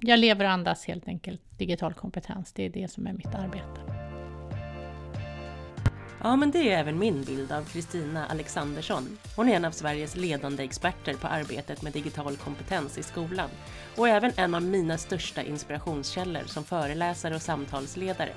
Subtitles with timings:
[0.00, 2.52] jag lever och andas helt enkelt digital kompetens.
[2.52, 3.80] Det är det som är mitt arbete.
[6.22, 9.18] Ja, men det är även min bild av Kristina Alexandersson.
[9.36, 13.50] Hon är en av Sveriges ledande experter på arbetet med digital kompetens i skolan
[13.96, 18.32] och även en av mina största inspirationskällor som föreläsare och samtalsledare.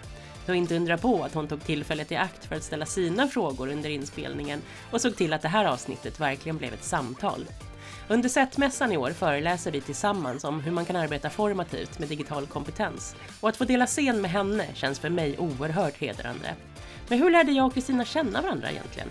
[0.45, 3.71] Så inte undra på att hon tog tillfället i akt för att ställa sina frågor
[3.71, 4.61] under inspelningen
[4.91, 7.45] och såg till att det här avsnittet verkligen blev ett samtal.
[8.09, 12.47] Under SET-mässan i år föreläser vi tillsammans om hur man kan arbeta formativt med digital
[12.47, 16.55] kompetens och att få dela scen med henne känns för mig oerhört hedrande.
[17.09, 19.09] Men hur lärde jag och Kristina känna varandra egentligen?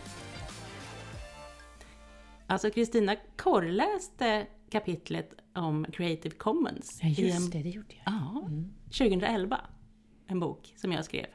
[2.47, 7.01] Alltså Kristina korrläste kapitlet om Creative Commons.
[7.03, 8.15] Ja, just det, det gjorde jag.
[8.15, 8.49] Ja,
[8.85, 9.61] 2011.
[10.27, 11.27] En bok som jag skrev.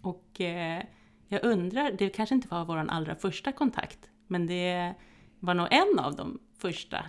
[0.00, 0.82] Och eh,
[1.28, 4.94] jag undrar, det kanske inte var vår allra första kontakt, men det
[5.44, 7.04] var nog en av de första.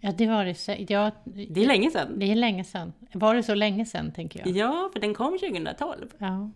[0.00, 0.52] Ja, det var det.
[0.52, 2.18] sä- Ja, Det är länge sedan.
[2.18, 2.92] det är länge sedan.
[3.12, 4.48] Var det så länge sedan, tänker jag?
[4.56, 6.08] Ja, för den kom 2012.
[6.18, 6.50] Ja,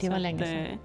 [0.00, 0.66] det Så var att, länge sedan.
[0.66, 0.78] eh,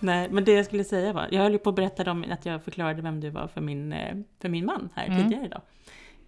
[0.00, 2.46] Nej, men det jag skulle säga var, jag höll ju på att berätta om att
[2.46, 5.22] jag förklarade vem du var för min, eh, för min man här Mm.
[5.22, 5.62] tidigare idag.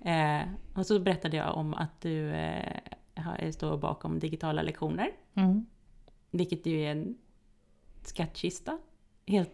[0.05, 2.75] Eh, och så berättade jag om att du eh,
[3.17, 5.67] har- står bakom digitala lektioner, Mm.
[6.31, 7.17] vilket ju är en
[8.03, 8.79] skattkista.
[9.27, 9.51] Helt,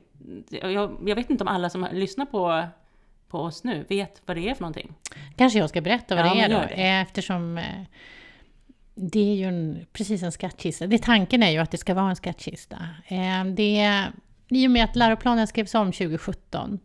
[0.50, 2.66] jag, jag vet inte om alla som lyssnar på,
[3.28, 4.94] på oss nu vet vad det är för någonting.
[5.36, 6.74] Kanske jag ska berätta vad Ja, det är då, det.
[6.74, 7.64] Eh, eftersom eh,
[8.94, 10.86] det är ju en, precis en skattkista.
[10.86, 12.76] Det, tanken är ju att det ska vara en skattkista.
[13.08, 14.04] Eh, Det,
[14.48, 16.78] I och med att läroplanen skrevs om 2017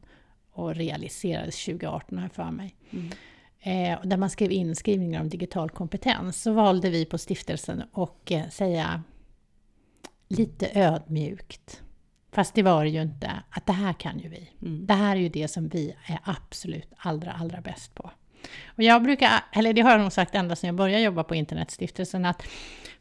[0.52, 4.00] och realiserades 2018 har jag för mig, Mm.
[4.10, 9.02] där man skrev inskrivningar om digital kompetens, så valde vi på stiftelsen att säga
[10.28, 11.82] lite ödmjukt,
[12.36, 14.50] fast det var det ju inte, att det här kan ju vi.
[14.62, 14.86] Mm.
[14.86, 18.12] Det här är ju det som vi är absolut allra, allra bäst på.
[18.66, 21.36] Och jag brukar, eller det har jag nog sagt ända sedan jag började jobba på
[21.36, 22.44] Internetstiftelsen, att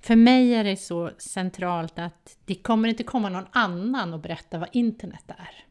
[0.01, 4.59] för mig är det så centralt att det kommer inte komma någon annan och berätta
[4.59, 5.65] vad internet är.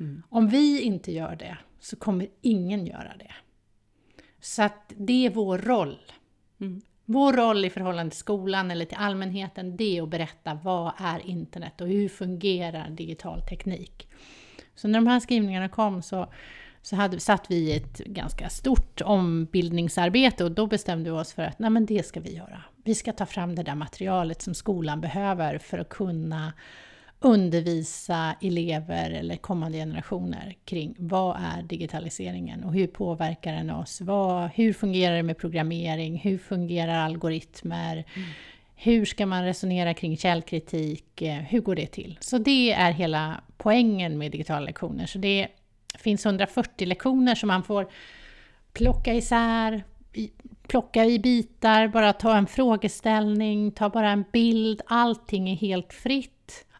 [0.00, 0.22] Mm.
[0.28, 3.32] Om vi inte gör det så kommer ingen göra det.
[4.40, 5.98] Så att det är vår roll.
[6.60, 6.82] Mm.
[7.08, 11.26] Vår roll i förhållande till skolan eller till allmänheten, det är att berätta vad är
[11.26, 14.08] internet och hur fungerar digital teknik.
[14.74, 16.32] Så när de här skrivningarna kom så,
[16.82, 21.42] så hade, satt vi i ett ganska stort ombildningsarbete och då bestämde vi oss för
[21.42, 22.62] att nej men det ska vi göra.
[22.84, 26.52] Vi ska ta fram det där materialet som skolan behöver för att kunna
[27.26, 34.00] undervisa elever eller kommande generationer kring vad är digitaliseringen och hur påverkar den oss?
[34.00, 36.18] Vad, hur fungerar det med programmering?
[36.18, 38.04] Hur fungerar algoritmer?
[38.74, 41.22] Hur ska man resonera kring källkritik?
[41.22, 42.18] Eh, hur går det till?
[42.20, 45.06] Så det är hela poängen med digitala lektioner.
[45.06, 45.48] Så det
[45.98, 47.88] finns 140 lektioner som man får
[48.72, 49.84] plocka isär,
[50.68, 54.80] plocka i bitar, bara ta en frågeställning, ta bara en bild.
[54.86, 56.32] Allting är helt fritt.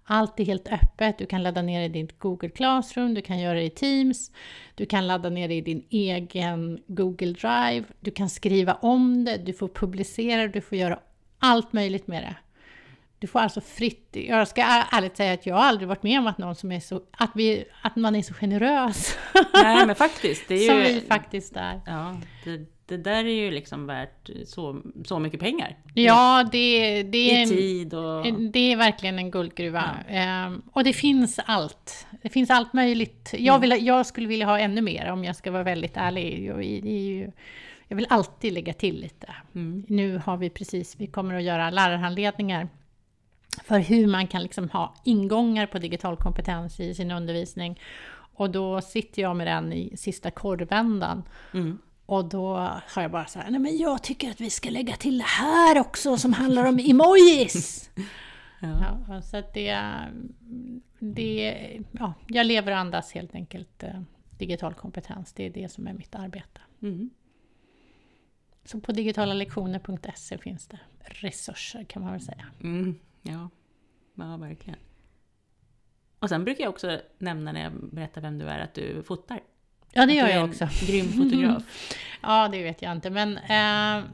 [0.08, 1.18] Allt är helt öppet.
[1.18, 4.30] Du kan ladda ner det i ditt Google Classroom, du kan göra det i Teams,
[4.74, 9.36] du kan ladda ner det i din egen Google Drive, du kan skriva om det,
[9.36, 10.98] du får publicera, du får göra
[11.38, 12.36] allt möjligt med det.
[13.18, 14.62] Du får alltså fritt, jag ska
[14.92, 17.30] ärligt säga att jag har aldrig varit med om att någon som är så, att,
[17.34, 19.16] vi, att man är så generös
[19.54, 20.48] Nej, men faktiskt.
[20.48, 21.80] Det är ju, som vi faktiskt är.
[21.86, 25.76] Ja, det, det där är ju liksom värt så, så mycket pengar.
[25.94, 28.26] Ja, det, det, är, tid och...
[28.52, 29.94] det är verkligen en guldgruva.
[30.08, 32.06] Ehm, och det finns allt.
[32.22, 33.34] Det finns allt möjligt.
[33.38, 36.46] Jag, vill, jag skulle vilja ha ännu mer om jag ska vara väldigt ärlig.
[36.46, 37.32] Jag, ju,
[37.88, 39.34] jag vill alltid lägga till lite.
[39.54, 39.84] Mm.
[39.88, 42.68] Nu har vi precis, vi kommer att göra lärarhandledningar
[43.64, 47.80] för hur man kan liksom ha ingångar på digital kompetens i sin undervisning.
[48.36, 51.22] Och då sitter jag med den i sista korvändan.
[51.52, 51.78] Mm.
[52.06, 52.56] Och då
[52.88, 55.24] har jag bara så här, nej men jag tycker att vi ska lägga till det
[55.24, 57.90] här också som handlar om emojis.
[58.60, 59.04] Ja.
[59.08, 59.80] ja, så att det,
[60.98, 64.00] det, ja, jag lever och andas helt enkelt eh,
[64.30, 65.32] digital kompetens.
[65.32, 66.60] Det är det som är mitt arbete.
[66.82, 67.10] Mm.
[68.64, 72.46] Så på digitalalektioner.se finns det resurser kan man väl säga.
[72.60, 72.98] Mm.
[73.22, 73.50] Ja.
[74.14, 74.78] ja, verkligen.
[76.18, 79.40] Och sen brukar jag också nämna när jag berättar vem du är att du fotar.
[79.96, 80.68] Ja, det gör jag också.
[80.86, 81.62] grym fotograf.
[82.22, 83.10] Ja, det vet jag inte.
[83.10, 84.04] Men eh,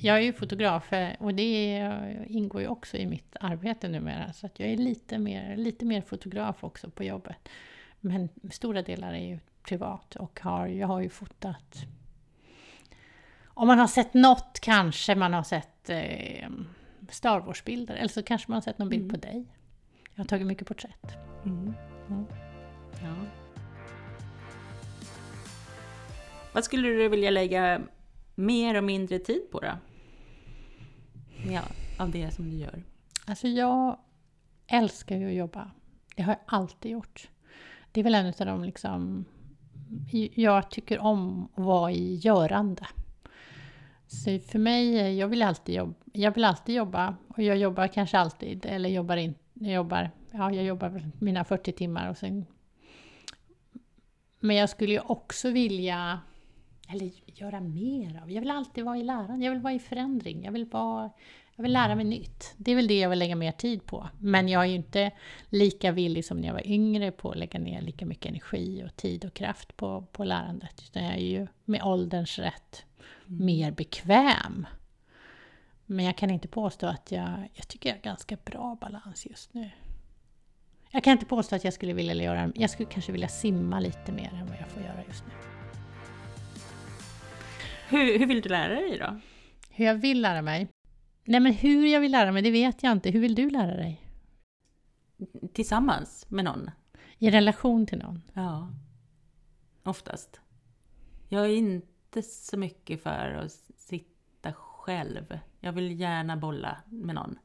[0.00, 1.92] jag är ju fotograf eh, och det
[2.26, 4.32] ingår ju också i mitt arbete numera.
[4.32, 7.48] Så att jag är lite mer, lite mer fotograf också på jobbet.
[8.00, 11.76] Men stora delar är ju privat och har, jag har ju fotat...
[13.44, 16.48] Om man har sett något kanske man har sett eh,
[17.08, 17.94] Star Wars-bilder.
[17.94, 19.10] Eller så kanske man har sett någon bild Mm.
[19.20, 19.44] på dig.
[20.14, 21.12] Jag har tagit mycket porträtt.
[21.44, 21.74] Mm.
[26.52, 27.80] Vad skulle du vilja lägga
[28.34, 29.72] mer och mindre tid på då?
[31.50, 31.62] Ja,
[31.98, 32.82] av det som du gör.
[33.26, 33.98] Alltså jag
[34.66, 35.70] älskar ju att jobba.
[36.16, 37.28] Det har jag alltid gjort.
[37.92, 39.24] Det är väl en av de liksom...
[40.34, 42.86] Jag tycker om att vara i görande.
[44.06, 48.18] Så för mig, jag vill alltid jobba, jag vill alltid jobba och jag jobbar kanske
[48.18, 52.46] alltid, eller jobbar inte, jag jobbar, ja jag jobbar mina 40 timmar och sen...
[54.40, 56.20] Men jag skulle ju också vilja,
[56.92, 60.44] eller göra mer av, jag vill alltid vara i läran, jag vill vara i förändring,
[60.44, 61.10] jag vill vara,
[61.56, 62.54] jag vill lära mig nytt.
[62.56, 64.08] Det är väl det jag vill lägga mer tid på.
[64.18, 65.10] Men jag är ju inte
[65.48, 68.96] lika villig som när jag var yngre på att lägga ner lika mycket energi och
[68.96, 70.82] tid och kraft på, på lärandet.
[70.86, 72.84] Utan jag är ju med ålderns rätt
[73.26, 73.46] mm.
[73.46, 74.66] mer bekväm.
[75.86, 77.48] Men jag kan inte påstå att jag...
[77.54, 79.70] Jag tycker jag har ganska bra balans just nu.
[80.90, 82.52] Jag kan inte påstå att jag skulle vilja göra...
[82.54, 85.61] Jag skulle kanske vilja simma lite mer än vad jag får göra just nu.
[87.92, 89.20] Hur, hur vill du lära dig då?
[89.70, 90.68] Hur jag vill lära mig?
[91.24, 93.10] Nej men hur jag vill lära mig, det vet jag inte.
[93.10, 94.08] Hur vill du lära dig?
[95.52, 96.70] Tillsammans med någon.
[97.18, 98.22] I relation till någon?
[98.32, 98.68] Ja.
[99.82, 100.40] Oftast.
[101.28, 105.38] Jag är inte så mycket för att sitta själv.
[105.60, 107.38] Jag vill gärna bolla med någon.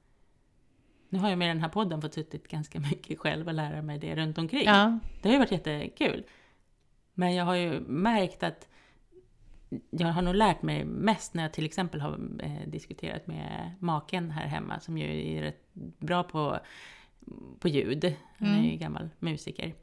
[1.10, 4.00] Nu har jag med den här podden fått suttit ganska mycket själv och lära mig
[4.00, 4.66] det runt omkring.
[4.66, 5.00] Ja.
[5.22, 6.26] Det har ju varit jättekul.
[7.14, 8.70] Men jag har ju märkt att
[9.90, 14.32] jag har nog lärt mig mest när jag till exempel har eh, diskuterat med maken
[14.32, 16.60] här hemma som ju är rätt bra på,
[17.60, 18.16] på ljud.
[18.38, 18.80] Han är ju mm.
[18.80, 19.74] gammal musiker.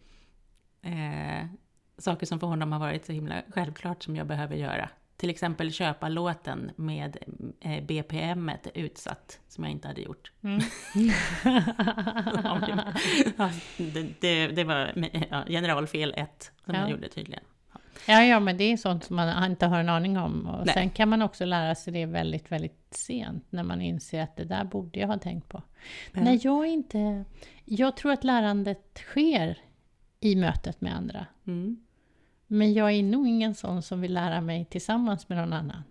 [0.83, 1.47] Eh,
[1.99, 4.89] saker som för honom har varit så himla självklart som jag behöver göra.
[5.17, 7.17] Till exempel köpa låten med
[7.61, 10.33] eh, BPM utsatt, som jag inte hade gjort.
[10.43, 10.61] Mm.
[13.37, 14.93] ja, det, det, det, var
[15.31, 16.81] ja, generalfel 1 som ja.
[16.81, 17.45] jag gjorde tydligen.
[18.09, 20.47] Ja, ja, men det är sånt som man inte har en aning om.
[20.47, 24.37] Och sen kan man också lära sig det väldigt, väldigt sent, när man inser att
[24.37, 25.63] det där borde jag ha tänkt på.
[26.13, 26.25] Mm.
[26.25, 27.25] Nej, jag inte...
[27.65, 29.59] Jag tror att lärandet sker
[30.21, 31.27] i mötet med andra.
[31.47, 31.85] Mm.
[32.47, 35.83] Men jag är nog ingen sån som vill lära mig tillsammans med någon annan.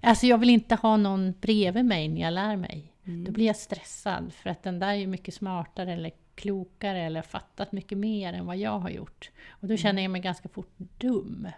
[0.00, 2.92] Alltså jag vill inte ha någon bredvid mig när jag lär mig.
[3.04, 3.24] Mm.
[3.24, 7.72] Då blir jag stressad, för att den där är mycket smartare eller klokare eller fattat
[7.72, 9.30] mycket mer än vad jag har gjort.
[9.50, 9.78] Och då mm.
[9.78, 11.48] känner jag mig ganska fort dum.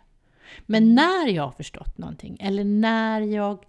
[0.66, 0.94] Men mm.
[0.94, 3.66] när jag har förstått någonting, eller när jag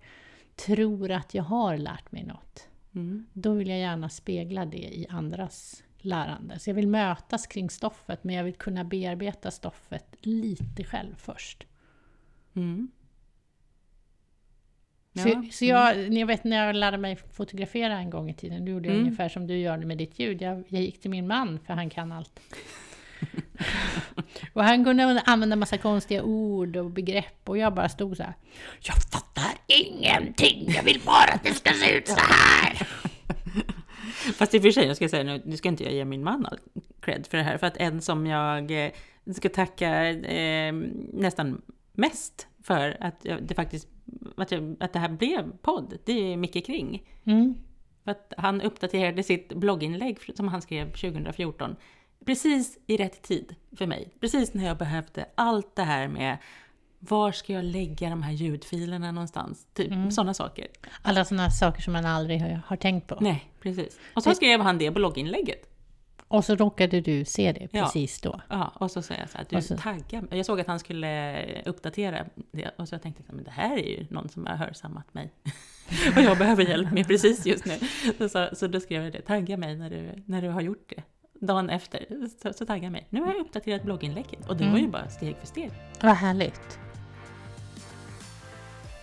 [0.55, 3.25] tror att jag har lärt mig något, mm.
[3.33, 6.59] då vill jag gärna spegla det i andras lärande.
[6.59, 11.65] Så jag vill mötas kring stoffet, men jag vill kunna bearbeta stoffet lite själv först.
[12.53, 12.91] Mm.
[15.13, 15.23] Ja.
[15.23, 16.17] Så, så jag, mm.
[16.17, 19.05] jag vet när jag lärde mig fotografera en gång i tiden, då gjorde jag mm.
[19.05, 20.41] ungefär som du gör med ditt ljud.
[20.41, 22.39] Jag, jag gick till min man, för han kan allt.
[24.53, 28.33] och han kunde använda massa konstiga ord och begrepp och jag bara stod så här.
[28.81, 32.87] Jag fattar ingenting, jag vill bara att det ska se ut så här.
[34.33, 36.23] Fast i och för sig, jag ska säga nu, nu ska inte jag ge min
[36.23, 36.59] man all
[37.01, 38.91] cred för det här, för att en som jag eh,
[39.35, 40.73] ska tacka eh,
[41.13, 41.61] nästan
[41.93, 43.87] mest för att det faktiskt
[44.37, 47.03] att, jag, att det här blev podd, det är Micke Kring.
[47.25, 47.55] Mm.
[48.03, 51.75] För att han uppdaterade sitt blogginlägg som han skrev 2014
[52.25, 54.13] precis i rätt tid för mig.
[54.19, 56.37] Precis när jag behövde allt det här med
[56.99, 59.67] var ska jag lägga de här ljudfilerna någonstans?
[59.73, 60.11] Typ mm.
[60.11, 60.67] sådana saker.
[61.01, 63.17] Alla sådana saker som man aldrig har, tänkt på.
[63.21, 63.99] Nej, precis.
[64.13, 65.69] Och så skrev han det blogginlägget.
[66.29, 68.29] Och så råkade du se det precis ja.
[68.31, 68.41] då?
[68.49, 69.77] Ja, och så sa jag så här, du så...
[69.77, 70.37] tagga mig.
[70.37, 73.89] Jag såg att han skulle uppdatera det och så jag tänkte att det här är
[73.89, 75.31] ju någon som har hörsammat mig.
[76.15, 77.79] och jag behöver hjälp med precis just nu.
[78.29, 81.03] Så, så då skrev jag det, tagga mig när du, när du har gjort det.
[81.45, 82.05] Dagen efter,
[82.41, 83.07] så, så tagga mig.
[83.09, 84.73] Nu har jag uppdaterat blogginlägget och det mm.
[84.73, 85.71] var ju bara steg för steg.
[86.01, 86.79] Vad härligt.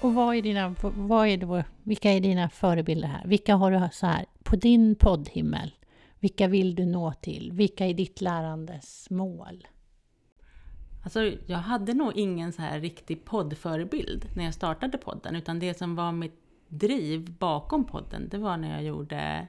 [0.01, 3.27] Och vad är dina, vad är det, vilka är dina förebilder här?
[3.27, 5.73] Vilka har du så här på din poddhimmel?
[6.21, 7.53] Vilka vill du nå till?
[7.53, 9.67] Vilka är ditt lärandes mål?
[11.05, 15.75] Alltså, jag hade nog ingen så här riktig poddförebild när jag startade podden, utan det
[15.75, 19.47] som var mitt driv bakom podden, det var när jag gjorde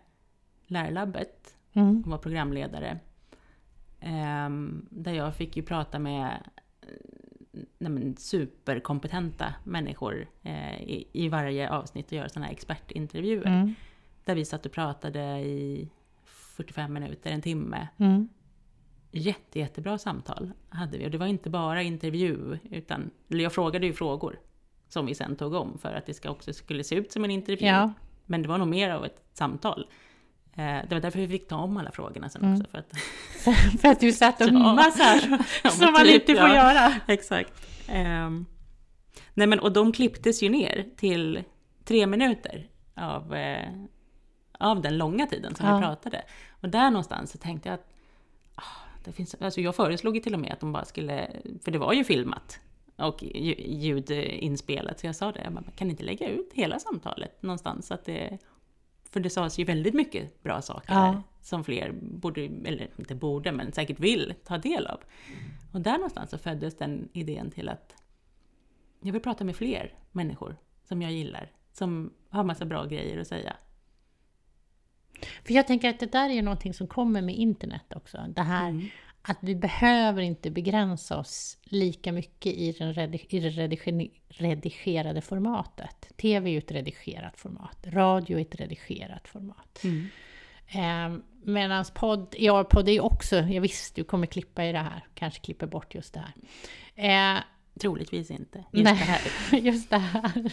[0.67, 2.01] Lärlabbet mm.
[2.01, 2.99] och var programledare.
[4.45, 6.43] Um, där jag fick ju prata med
[7.77, 13.47] nej men, superkompetenta människor eh, i, i, varje avsnitt och göra sådana här expertintervjuer.
[13.47, 13.73] Mm.
[14.23, 15.89] Där vi satt och pratade i
[16.57, 17.87] 45 minuter, en timme.
[17.97, 18.29] Mm.
[19.11, 21.07] Jätte, jättebra samtal hade vi.
[21.07, 24.39] Och det var inte bara intervju, utan jag frågade ju frågor
[24.89, 27.31] som vi sen tog om för att det ska också skulle se ut som en
[27.31, 27.67] intervju.
[27.67, 27.93] Ja.
[28.25, 29.87] Men det var nog mer av ett samtal.
[30.53, 32.53] Eh, det var därför vi fick ta om alla frågorna sen mm.
[32.53, 32.71] också.
[32.71, 32.91] För att,
[33.81, 34.47] för att du satt och
[34.97, 35.19] så här,
[35.69, 36.93] som man typ, inte får ja, göra.
[37.07, 37.53] Exakt.
[37.95, 38.45] Um,
[39.33, 41.43] Nej men och de klipptes ju ner till
[41.85, 43.69] tre minuter av, eh,
[44.59, 45.75] av den långa tiden som Ja.
[45.75, 46.23] vi pratade.
[46.61, 47.87] Och där någonstans så tänkte jag att
[48.55, 48.63] ah,
[49.03, 51.31] det finns, alltså jag föreslog ju till och med att de bara skulle,
[51.63, 52.59] för det var ju filmat
[52.95, 57.41] och lju- ljudinspelat, så jag sa det, jag bara, kan inte lägga ut hela samtalet
[57.41, 57.87] någonstans?
[57.87, 58.37] Så att det,
[59.09, 61.23] för det sades ju väldigt mycket bra saker Ja.
[61.41, 64.99] som fler borde, eller inte borde, men säkert vill ta del av.
[65.73, 67.95] Och där någonstans så föddes den idén till att
[69.01, 73.27] jag vill prata med fler människor som jag gillar, som har massa bra grejer att
[73.27, 73.55] säga.
[75.45, 78.17] För jag tänker att det där är ju någonting som kommer med internet också.
[78.35, 78.87] Det här Mm.
[79.21, 85.21] att vi behöver inte begränsa oss lika mycket i, den redig- i det rediger- redigerade
[85.21, 86.09] formatet.
[86.17, 89.83] TV är ju ett redigerat format, radio är ett redigerat format.
[89.83, 90.07] Mm.
[90.67, 94.77] Eh, Medan podd, ja podd är ju också, jag visst du kommer klippa i det
[94.79, 96.23] här, kanske klipper bort just det
[96.95, 97.35] här.
[97.35, 97.41] Eh,
[97.81, 98.63] Troligtvis inte.
[98.71, 98.93] Just Nej.
[98.93, 99.21] det här.
[99.61, 100.51] Just det här.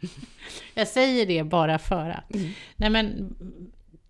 [0.74, 2.34] Jag säger det bara för att.
[2.34, 2.50] Mm.
[2.76, 3.34] Nej men,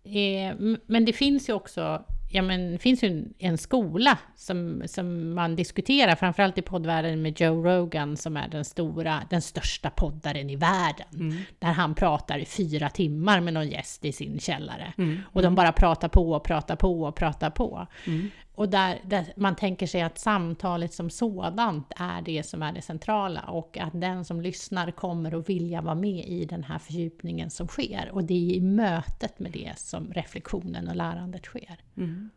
[0.05, 4.83] eh, men det finns ju också, ja men det finns ju en, en skola som,
[4.87, 9.90] som man diskuterar, framförallt i poddvärlden med Joe Rogan som är den stora, den största
[9.90, 11.07] poddaren i världen.
[11.14, 11.37] Mm.
[11.59, 14.93] Där han pratar i fyra timmar med någon gäst i sin källare.
[14.99, 15.21] Mm.
[15.33, 17.87] Och de bara pratar på och pratar på och pratar på.
[18.07, 18.31] Mm.
[18.56, 22.82] Och där, där man tänker sig att samtalet som sådant är det som är det
[22.82, 27.50] centrala och att den som lyssnar kommer att vilja vara med i den här fördjupningen
[27.50, 28.10] som sker.
[28.12, 31.80] Och det är i mötet med det som reflektionen och lärandet sker.
[31.96, 32.30] Mm.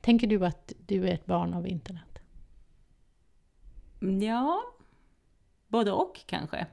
[0.00, 2.18] Tänker du att du är ett barn av internet?
[4.20, 4.62] Ja,
[5.68, 6.66] både och kanske.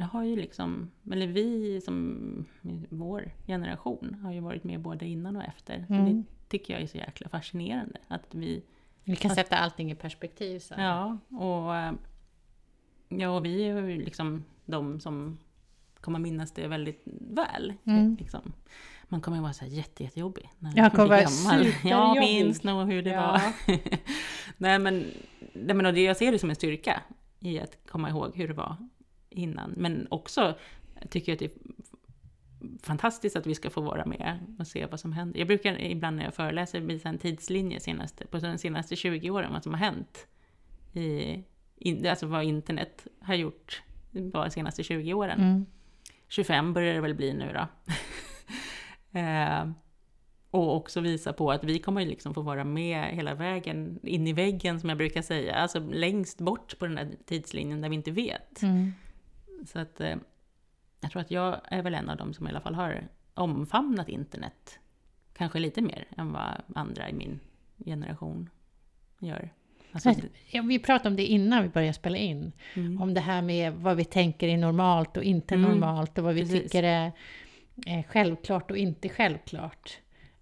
[0.00, 2.44] Jag har ju liksom, eller vi som
[2.88, 5.86] vår generation har ju varit med både innan och efter.
[5.88, 6.04] Mm.
[6.04, 7.98] Det tycker jag är så jäkla fascinerande.
[8.08, 8.62] Att vi,
[9.04, 10.74] Vi kan sätta allting i perspektiv så.
[10.78, 11.98] ja, och,
[13.20, 15.38] ja, och vi är ju liksom de som
[16.00, 17.72] kommer minnas det väldigt väl.
[17.84, 18.16] Mm.
[18.20, 18.52] Liksom.
[19.08, 21.64] Man kommer ju vara så här jätte, jättejobbig när Jag kommer vara gammal.
[21.66, 22.20] Jag superjobbig.
[22.20, 23.26] minns nog hur det Ja.
[23.32, 23.40] var.
[24.56, 25.04] nej men,
[25.52, 27.02] nej men och det, jag ser det som en styrka
[27.40, 28.76] i att komma ihåg hur det var
[29.30, 29.74] innan.
[29.76, 30.54] Men också
[31.10, 31.52] tycker jag att det är
[32.82, 35.38] fantastiskt att vi ska få vara med och se vad som händer.
[35.38, 39.52] Jag brukar ibland när jag föreläser visa en tidslinje senaste, på de senaste 20 åren,
[39.52, 40.26] vad som har hänt.
[40.92, 41.44] I,
[41.76, 45.40] in, alltså vad internet har gjort bara de senaste 20 åren.
[45.40, 45.66] Mm.
[46.28, 47.92] 25 börjar det väl bli nu då.
[49.18, 49.70] eh,
[50.50, 54.32] och också visa på att vi kommer liksom få vara med hela vägen in i
[54.32, 55.54] väggen som jag brukar säga.
[55.54, 58.62] Alltså längst bort på den här tidslinjen där vi inte vet.
[58.62, 58.92] Mm.
[59.66, 60.16] Så att eh,
[61.00, 64.08] jag tror att jag är väl en av dem som i alla fall har omfamnat
[64.08, 64.78] internet.
[65.32, 67.40] Kanske lite mer än vad andra i min
[67.84, 68.50] generation
[69.18, 69.50] gör.
[69.92, 70.14] Alltså,
[70.50, 72.52] ja, vi pratade om det innan vi började spela in.
[72.74, 76.24] mm, Om det här med vad vi tänker är normalt och inte Mm, normalt och
[76.24, 76.62] vad vi precis.
[76.62, 79.98] tycker är självklart och inte självklart.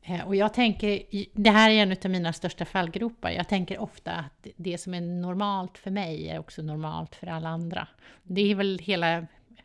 [0.08, 3.30] Eh, och jag tänker, det här är en av mina största fallgropar.
[3.30, 7.48] Jag tänker ofta att det som är normalt för mig är också normalt för alla
[7.48, 7.88] andra.
[8.22, 9.18] Det är väl hela,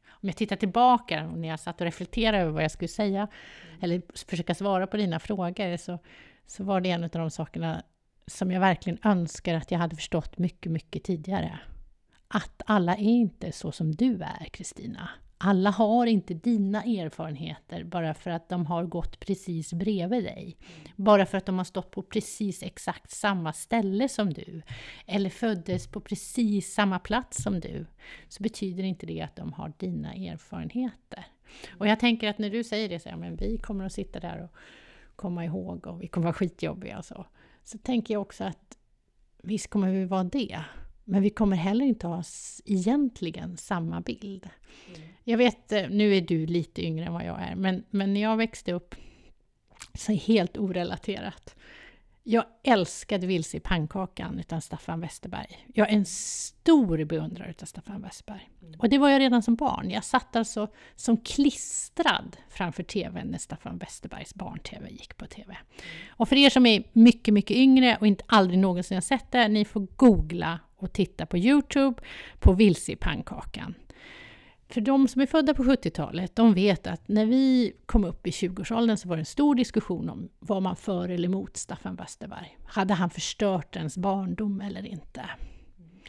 [0.10, 3.28] om jag tittar tillbaka när jag satt och reflekterade över vad jag skulle säga,
[3.82, 6.00] eller försöka svara på dina frågor, så,
[6.48, 7.84] så var det en av de sakerna
[8.28, 11.60] som jag verkligen önskar att jag hade förstått mycket, mycket tidigare
[12.34, 15.10] att alla är inte så som du är, Kristina.
[15.46, 20.58] Alla har inte dina erfarenheter bara för att de har gått precis bredvid dig.
[20.96, 24.62] Bara för att de har stått på precis exakt samma ställe som du.
[25.06, 27.86] Eller föddes på precis samma plats som du.
[28.28, 31.26] Så betyder inte det att de har dina erfarenheter.
[31.78, 34.20] Och jag tänker att när du säger det, så här, men vi kommer att sitta
[34.20, 34.58] där och
[35.16, 37.26] komma ihåg och vi kommer att vara skitjobbiga och så.
[37.64, 38.78] Så tänker jag också att
[39.44, 40.64] visst kommer vi vara det.
[41.04, 42.24] Men vi kommer heller inte ha
[42.66, 44.50] egentligen samma bild.
[45.24, 48.22] Jag vet, eh, nu är du lite yngre än vad jag är, men, men när
[48.22, 48.96] jag växte upp,
[49.94, 51.56] så är helt orelaterat.
[52.26, 55.66] Jag älskade Vilse i pannkakan utan Staffan Westerberg.
[55.74, 58.50] Jag är en stor beundrare utav Staffan Westerberg.
[58.78, 59.90] Och det var jag redan som barn.
[59.90, 65.58] Jag satt alltså som klistrad framför TVn när Staffan Westerbergs barn-TV gick på TV.
[66.10, 69.48] Och för er som är mycket, mycket yngre och inte aldrig någonsin har sett det,
[69.48, 72.04] ni får googla och titta på Youtube
[72.40, 73.76] på Vilse i pannkakan.
[74.74, 78.30] För de som är födda på 70-talet, de vet att när vi kom upp i
[78.30, 82.58] 20-årsåldern så var det en stor diskussion om var man för eller emot Staffan Westerberg.
[82.66, 85.30] Hade han förstört ens barndom eller inte?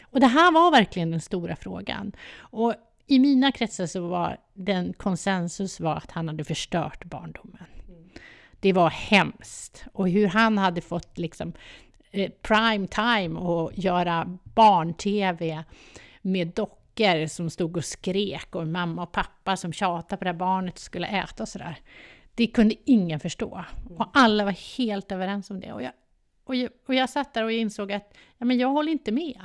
[0.03, 2.13] Och det här var verkligen den stora frågan.
[2.37, 2.75] Och
[3.07, 7.65] i mina kretsar så var den konsensus var att han hade förstört barndomen.
[8.61, 9.85] Det var hemskt.
[9.93, 11.53] Och hur han hade fått liksom
[12.11, 15.65] eh, prime time och göra barn-tv
[16.23, 16.55] med
[16.95, 20.79] dockor som stod och skrek och mamma och pappa som tjatade på det här barnet
[20.79, 21.77] skulle äta och sådär.
[22.35, 23.65] Det kunde ingen förstå.
[23.99, 25.73] Och alla var helt överens om det.
[25.73, 25.93] Och jag,
[26.45, 29.41] och jag, och jag satt där och insåg att ja, men jag håller inte med.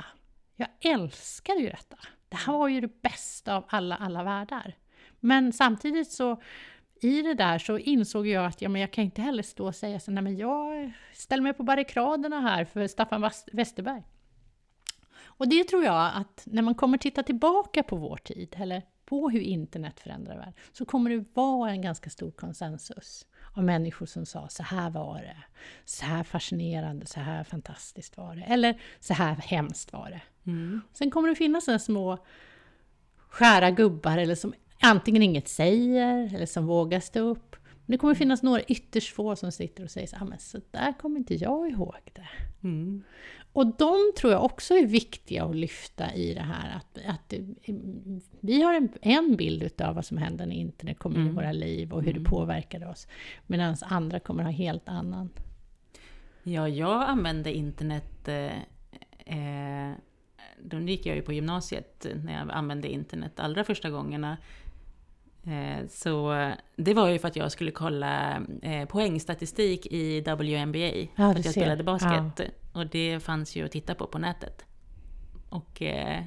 [0.56, 1.96] Jag älskar ju detta.
[2.28, 4.74] Det här var ju det bästa av alla, alla världar.
[5.20, 6.42] Men samtidigt så
[7.02, 9.74] i det där så insåg jag att ja, men jag kan inte heller stå och
[9.74, 14.02] säga så nej men jag ställer mig på barrikaderna här för Staffan Westerberg.
[15.40, 19.30] Och det tror jag att när man kommer titta tillbaka på vår tid, eller på
[19.30, 24.26] hur internet förändrar världen, så kommer det vara en ganska stor konsensus av människor som
[24.26, 25.36] sa så här var det,
[25.84, 30.50] så här fascinerande, så här fantastiskt var det, eller så här hemskt var det.
[30.50, 30.80] Mm.
[30.92, 32.18] Sen kommer det finnas sådana små
[33.28, 37.56] skära gubbar eller som antingen inget säger eller som vågar stå upp.
[37.90, 40.60] Men det kommer finnas några ytterst få som sitter och säger så, ah, men så
[40.70, 42.28] där kommer inte jag ihåg det.
[42.62, 43.02] Mm.
[43.52, 46.76] Och de tror jag också är viktiga att lyfta i det här.
[46.76, 47.34] Att, att
[48.40, 51.26] vi har en, en bild av vad som händer när internet kommer mm.
[51.26, 52.22] in i våra liv och hur mm.
[52.22, 53.08] det påverkar oss.
[53.46, 55.30] Medan andra kommer ha helt annan.
[56.42, 58.52] Ja, jag använde internet eh,
[59.36, 59.94] eh,
[60.62, 64.36] då gick jag ju på gymnasiet när jag använde internet allra första gångerna.
[65.46, 66.34] Eh, så
[66.76, 70.78] det var ju för att jag skulle kolla eh, poängstatistik i WNBA.
[70.78, 72.32] Ja, för att jag spelade basket.
[72.38, 72.44] Ja.
[72.72, 74.64] Och det fanns ju att titta på på nätet.
[75.48, 76.22] Och eh,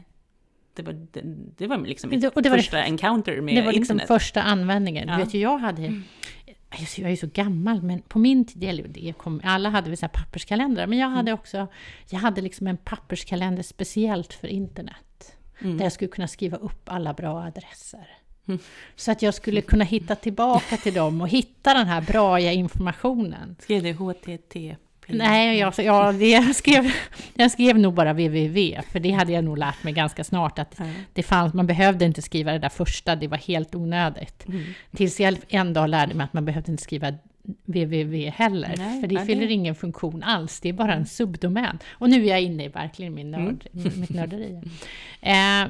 [0.74, 1.22] det var, det,
[1.58, 3.56] det var liksom mitt det, det var första encounter med internet.
[3.56, 4.22] Det var liksom internet.
[4.22, 5.08] första användningen.
[5.08, 5.18] Ja.
[5.18, 5.86] Du vet ju, jag hade...
[5.86, 6.04] Mm.
[6.98, 10.10] Jag är ju så gammal, men på min tid, eller det kom, alla hade väl
[10.14, 11.34] papperskalendrar, men jag hade mm.
[11.34, 11.68] också,
[12.10, 15.36] jag hade liksom en papperskalender speciellt för internet.
[15.60, 15.78] Mm.
[15.78, 18.08] Där jag skulle kunna skriva upp alla bra adresser.
[18.48, 18.60] Mm.
[18.96, 23.56] Så att jag skulle kunna hitta tillbaka till dem och hitta den här bra informationen.
[23.60, 24.76] Skrev du HTTP?
[25.08, 26.92] Nej, jag, ja, det, jag, skrev,
[27.34, 30.80] jag skrev nog bara www, för det hade jag nog lärt mig ganska snart att
[30.80, 30.94] mm.
[31.14, 34.48] det fanns, man behövde inte skriva det där första, det var helt onödigt.
[34.48, 34.64] Mm.
[34.92, 37.14] Tills jag en dag lärde mig att man behövde inte skriva
[37.66, 41.80] www heller, nej, för det nej, fyller ingen funktion alls, det är bara en subdomän.
[41.90, 44.00] Och nu är jag inne i verkligen min nörd, mm.
[44.00, 44.62] mitt nörderi.
[45.26, 45.68] Eh,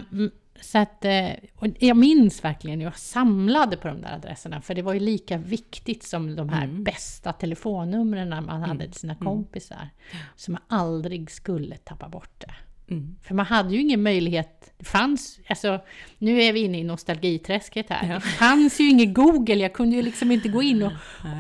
[0.62, 1.32] så att, eh,
[1.80, 6.04] jag minns verkligen, jag samlade på de där adresserna, för det var ju lika viktigt
[6.04, 6.84] som de här mm.
[6.84, 8.92] bästa telefonnumren man hade mm.
[8.92, 9.26] till sina mm.
[9.26, 9.90] kompisar.
[10.12, 10.24] Mm.
[10.36, 12.54] Så man aldrig skulle tappa bort det.
[12.90, 13.16] Mm.
[13.24, 15.80] För man hade ju ingen möjlighet, det fanns, alltså
[16.18, 18.08] nu är vi inne i nostalgiträsket här.
[18.08, 18.16] Ja.
[18.16, 20.92] Det fanns ju inget Google, jag kunde ju liksom inte gå in och,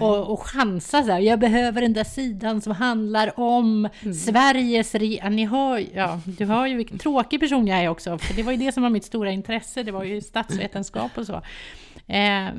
[0.01, 1.19] och, och chansa så här.
[1.19, 4.13] Jag behöver den där sidan som handlar om mm.
[4.13, 8.33] Sveriges ja, ni hör, ja, Du hör ju vilken tråkig person jag är också, för
[8.33, 11.41] det var ju det som var mitt stora intresse, det var ju statsvetenskap och så.
[12.07, 12.49] Eh,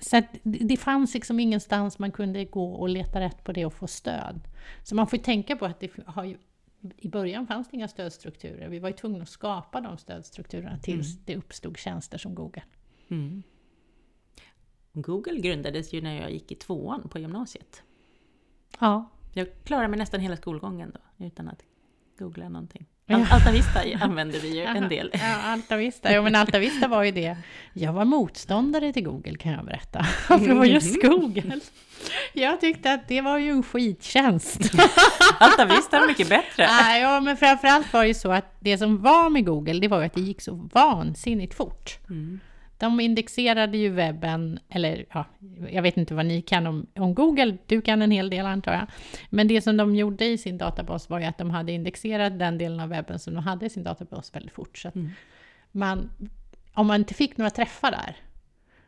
[0.00, 3.86] så det fanns liksom ingenstans man kunde gå och leta rätt på det och få
[3.86, 4.40] stöd.
[4.82, 6.36] Så man får ju tänka på att det har ju
[6.96, 8.68] i början fanns det inga stödstrukturer.
[8.68, 11.22] Vi var ju tvungna att skapa de stödstrukturerna tills mm.
[11.26, 12.62] det uppstod tjänster som Google.
[13.08, 13.42] Mm.
[14.92, 17.82] Google grundades ju när jag gick i tvåan på gymnasiet.
[18.80, 19.10] Ja.
[19.34, 21.62] Jag klarade mig nästan hela skolgången då, utan att
[22.18, 22.86] googla någonting.
[23.14, 25.10] Altavista använder vi ju en del.
[25.12, 26.14] Ja, Altavista.
[26.14, 27.36] Jo, men Altavista var ju det.
[27.72, 30.02] Jag var motståndare till Google kan jag berätta.
[30.26, 31.10] För det var just mm.
[31.10, 31.60] Google.
[32.32, 34.60] Jag tyckte att det var ju en skittjänst.
[35.38, 36.62] Altavista är mycket bättre.
[36.98, 39.98] Ja, men framförallt var det ju så att det som var med Google, det var
[39.98, 41.98] ju att det gick så vansinnigt fort.
[42.10, 42.40] Mm.
[42.80, 45.24] De indexerade ju webben, eller ja,
[45.70, 48.72] jag vet inte vad ni kan om, om Google, du kan en hel del antar
[48.72, 48.86] jag.
[49.30, 52.58] Men det som de gjorde i sin databas var ju att de hade indexerat den
[52.58, 54.78] delen av webben som de hade i sin databas väldigt fort.
[54.78, 55.10] Så mm.
[55.72, 56.10] man,
[56.74, 58.16] om man inte fick några träffar där,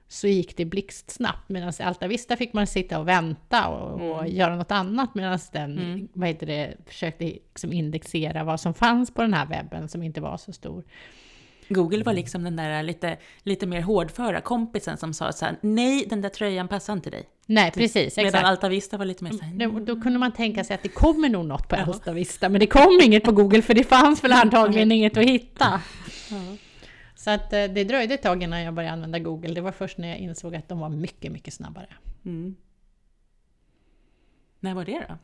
[0.08, 1.48] så gick det blixtsnabbt.
[1.48, 4.12] Medan i Altavista fick man sitta och vänta och, mm.
[4.12, 6.08] och göra något annat medan den mm.
[6.12, 10.20] vad heter det, försökte liksom indexera vad som fanns på den här webben som inte
[10.20, 10.84] var så stor.
[11.72, 16.06] Google var liksom den där lite, lite mer hårdföra kompisen som sa så här, nej
[16.10, 17.28] den där tröjan passar inte dig.
[17.46, 18.16] Nej, precis.
[18.16, 18.46] Medan exakt.
[18.46, 21.28] Altavista var lite mer så här, då, då, kunde man tänka sig att det kommer
[21.28, 24.92] nog något på Altavista, men det kom inget på Google för det fanns väl antagligen
[24.92, 25.80] inget att hitta.
[27.14, 29.54] Så att eh, det dröjde ett tag innan jag började använda Google.
[29.54, 31.88] Det var först när jag insåg att de var mycket, mycket snabbare.
[32.24, 32.56] Mm.
[34.60, 35.18] När var det då?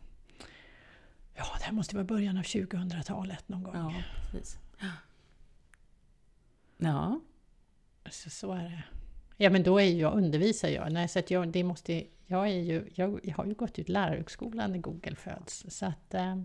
[1.37, 3.75] Ja, det här måste vara början av 2000-talet någon gång.
[3.75, 3.93] Ja,
[4.31, 4.59] precis.
[6.79, 7.21] Ja.
[8.11, 8.85] Så, så är det.
[9.37, 10.93] Ja, men då är jag, undervisar jag.
[10.93, 13.89] Nej, så att jag, det måste, jag, är ju, jag, jag har ju gått ut
[13.89, 15.65] lärarhögskolan när Google föds.
[15.69, 16.37] Så att eh,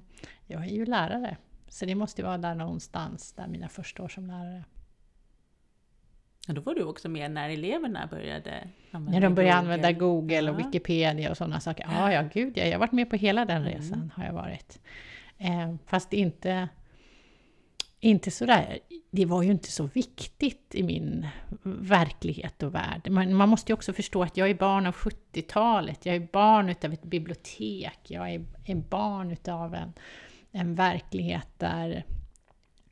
[0.48, 1.38] jag är ju lärare.
[1.67, 4.63] Så det måste vara där någonstans, där mina första år som lärare.
[6.48, 9.74] Ja, då var du också med när eleverna började använda När de började Google.
[9.74, 10.65] använda Google och ja.
[10.65, 11.88] Wikipedia och sådana saker.
[11.91, 14.12] Ja, ja, gud ja, jag har varit med på hela den resan, mm.
[14.15, 14.80] har jag varit.
[15.38, 16.69] Eh, fast inte,
[18.04, 18.80] inte sådär,
[19.12, 21.28] det var ju inte så viktigt i min
[21.63, 23.10] verklighet och värld.
[23.10, 26.70] Man, man måste ju också förstå att jag är barn av 70-talet, jag är barn
[26.70, 29.94] utav ett bibliotek, jag är, är barn utav en,
[30.52, 32.04] en verklighet där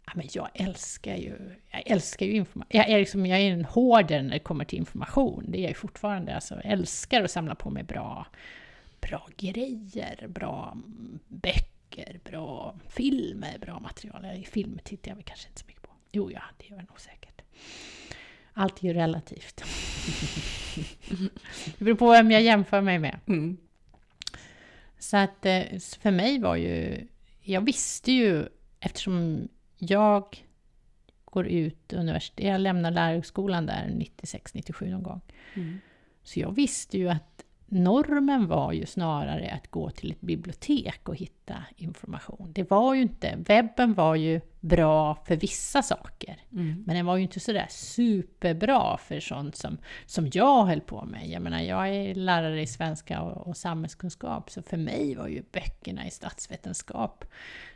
[0.05, 2.69] ja, men jag älskar ju, jag älskar ju information.
[2.69, 5.45] Jag är, liksom, jag är en hårder när det kommer till information.
[5.47, 6.35] Det är jag ju fortfarande.
[6.35, 8.27] Alltså, jag älskar att samla på mig bra,
[9.01, 10.77] bra grejer, bra
[11.27, 11.71] böcker,
[12.23, 14.45] bra filmer, bra material.
[14.45, 15.89] Film tittar jag väl kanske inte så mycket på.
[16.11, 17.41] Jo, ja, det gör jag nog säkert.
[18.53, 19.63] Allt är ju relativt.
[21.77, 23.19] det beror på vem jag jämför mig med.
[23.25, 23.57] Mm.
[24.99, 25.63] Så att eh,
[25.99, 27.07] för mig var ju...
[27.41, 28.45] Jag visste ju,
[28.79, 30.45] eftersom jag
[31.25, 35.21] går ut universitet, jag lämnar lärarhögskolan där 96-97 någon gång.
[35.53, 35.79] Mm.
[36.23, 41.15] Så jag visste ju att normen var ju snarare att gå till ett bibliotek och
[41.15, 42.51] hitta information.
[42.53, 46.83] Det var ju inte, webben var ju bra för vissa saker, mm.
[46.85, 51.29] men den var ju inte sådär superbra för sånt som, som jag höll på med.
[51.29, 55.43] Jag menar, jag är lärare i svenska och, och samhällskunskap, så för mig var ju
[55.51, 57.25] böckerna i statsvetenskap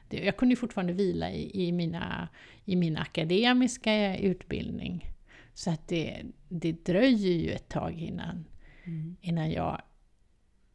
[0.09, 2.27] jag kunde fortfarande vila i, i, mina,
[2.65, 5.11] i min akademiska utbildning.
[5.53, 8.45] Så att det, det dröjer ju ett tag innan,
[8.85, 9.17] mm.
[9.21, 9.81] innan jag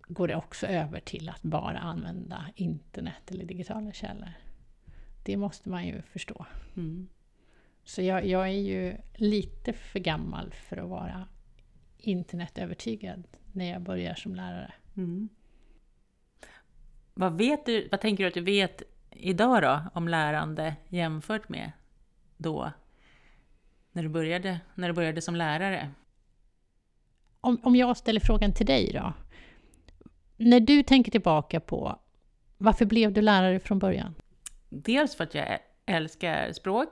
[0.08, 4.32] går också över till att bara använda internet eller digitala källor.
[5.24, 6.46] Det måste man ju förstå.
[6.76, 7.08] Mm.
[7.84, 11.28] Så jag, jag, är ju lite för gammal för att vara
[11.98, 14.72] internetövertygad när jag börjar som lärare.
[14.96, 15.28] Mm.
[17.14, 21.72] Vad, vet du, vad tänker du att du vet idag då om lärande jämfört med
[22.36, 22.72] då?
[23.92, 25.90] När du började, när du började som lärare?
[27.40, 29.12] Om, om jag ställer frågan till dig då.
[30.36, 31.98] När du tänker tillbaka på
[32.58, 34.14] varför blev du lärare från början?
[34.68, 36.88] Dels för att jag älskar språk.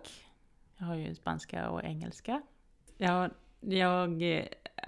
[0.78, 2.42] Jag har ju spanska och engelska.
[2.96, 3.30] Jag,
[3.60, 4.22] jag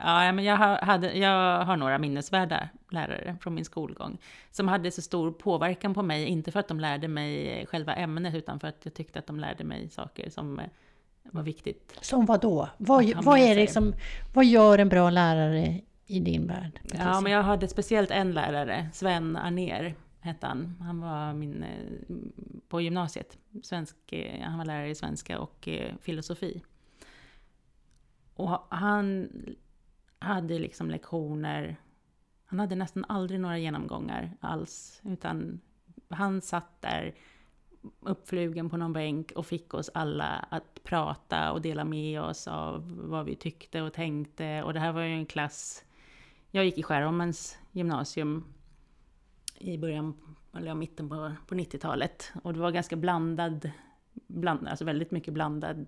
[0.03, 4.19] Ja, men jag, hade, jag har några minnesvärda lärare från min skolgång
[4.51, 8.35] som hade så stor påverkan på mig, inte för att de lärde mig själva ämnet,
[8.35, 10.67] utan för att jag tyckte att de lärde mig saker som eh,
[11.31, 11.99] var viktigt.
[12.01, 12.69] Som vad då?
[12.79, 13.95] Vad, vad, är det som,
[14.35, 16.81] vad gör en bra lärare i din värld?
[16.99, 20.77] Ja, men jag hade speciellt en lärare, Sven Arner hette han.
[20.81, 22.17] Han var min, eh,
[22.69, 23.39] på gymnasiet.
[23.63, 25.69] Svensk, eh, han var lärare i svenska och
[26.01, 26.63] filosofi.
[28.35, 29.29] Och han
[30.19, 31.77] hade liksom lektioner.
[32.45, 35.61] Han hade nästan aldrig några genomgångar alls, utan
[36.09, 37.15] han satt där
[38.01, 42.99] uppflugen på någon bänk och fick oss alla att prata och dela med oss av
[43.09, 44.63] vad vi tyckte och tänkte.
[44.63, 45.85] Och det här var ju en klass,
[46.51, 48.45] jag gick i Skärholmens gymnasium
[49.59, 50.15] i början,
[50.57, 52.33] eller mitten på, på 90-talet.
[52.43, 53.71] Och det var ganska blandad,
[54.27, 55.87] bland, alltså väldigt mycket blandad,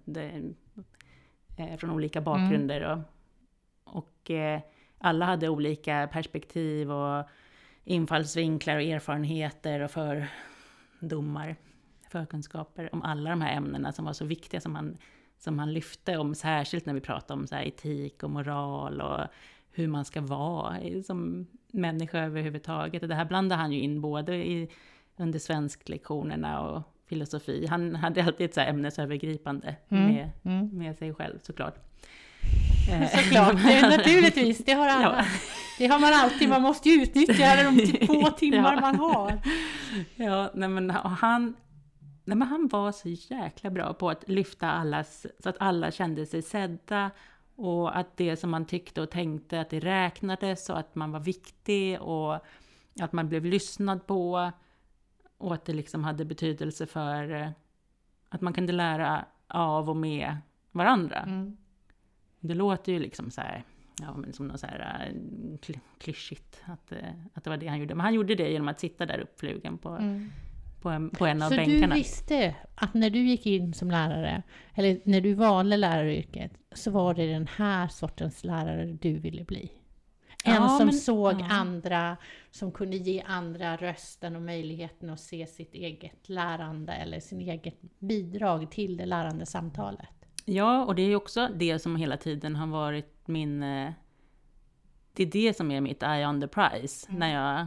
[1.57, 2.81] eh, från olika bakgrunder.
[2.81, 2.99] Mm.
[2.99, 4.61] Och, och eh,
[4.99, 7.27] alla hade olika perspektiv och
[7.85, 11.57] infallsvinklar och erfarenheter och fördomar,
[12.13, 14.97] förkunskaper om alla de här ämnena som var så viktiga som han,
[15.39, 19.21] som han lyfte om, särskilt när vi pratade om så etik och moral och
[19.73, 23.03] hur man ska vara som människa överhuvudtaget.
[23.03, 24.69] Och det här blandade han ju in både i,
[25.17, 27.67] under svensklektionerna och filosofi.
[27.67, 30.07] Han hade alltid ett så ämnesövergripande mm.
[30.07, 30.79] Med, mm.
[30.79, 31.75] med sig själv såklart.
[32.91, 34.65] Eh, Såklart, det, naturligtvis.
[34.65, 35.17] Det har alla.
[35.17, 35.25] Ja.
[35.79, 36.49] Det har man alltid.
[36.49, 38.81] Man måste ju utnyttja de två timmar ja.
[38.81, 39.39] man har.
[40.17, 41.55] Ja, nej men han,
[42.25, 46.27] nej men han var så jäkla bra på att lyfta allas, så att alla kände
[46.27, 47.11] sig sedda
[47.57, 51.21] och att det som man tyckte och tänkte, att det räknades och att man var
[51.21, 52.35] viktig och
[53.01, 54.53] att man blev lyssnad på
[55.39, 57.51] och att det liksom hade betydelse för eh,
[58.29, 60.37] att man kunde lära av och med
[60.71, 61.19] varandra.
[61.19, 61.57] Mm.
[62.41, 63.65] Det låter ju liksom så här,
[64.01, 66.99] ja, men som något så här äh, klyschigt, att, äh,
[67.35, 67.95] att det var det han gjorde.
[67.95, 70.31] Men han gjorde det genom att sitta där uppflugen på, mm.
[70.83, 71.81] På, en, på en av så bänkarna.
[71.81, 74.43] Så du visste att när du gick in som lärare,
[74.75, 79.73] eller när du valde läraryrket, så var det den här sortens lärare du ville bli?
[80.45, 81.47] En ja, som men, såg ja.
[81.51, 82.17] andra,
[82.51, 87.81] som kunde ge andra rösten och möjligheten att se sitt eget lärande eller sin eget
[87.99, 90.09] bidrag till det lärande samtalet.
[90.45, 93.63] Ja, och det är också det som hela tiden har varit min...
[93.63, 93.93] Eh,
[95.15, 97.21] det är det som är mitt eye on the prize mm.
[97.21, 97.67] när jag,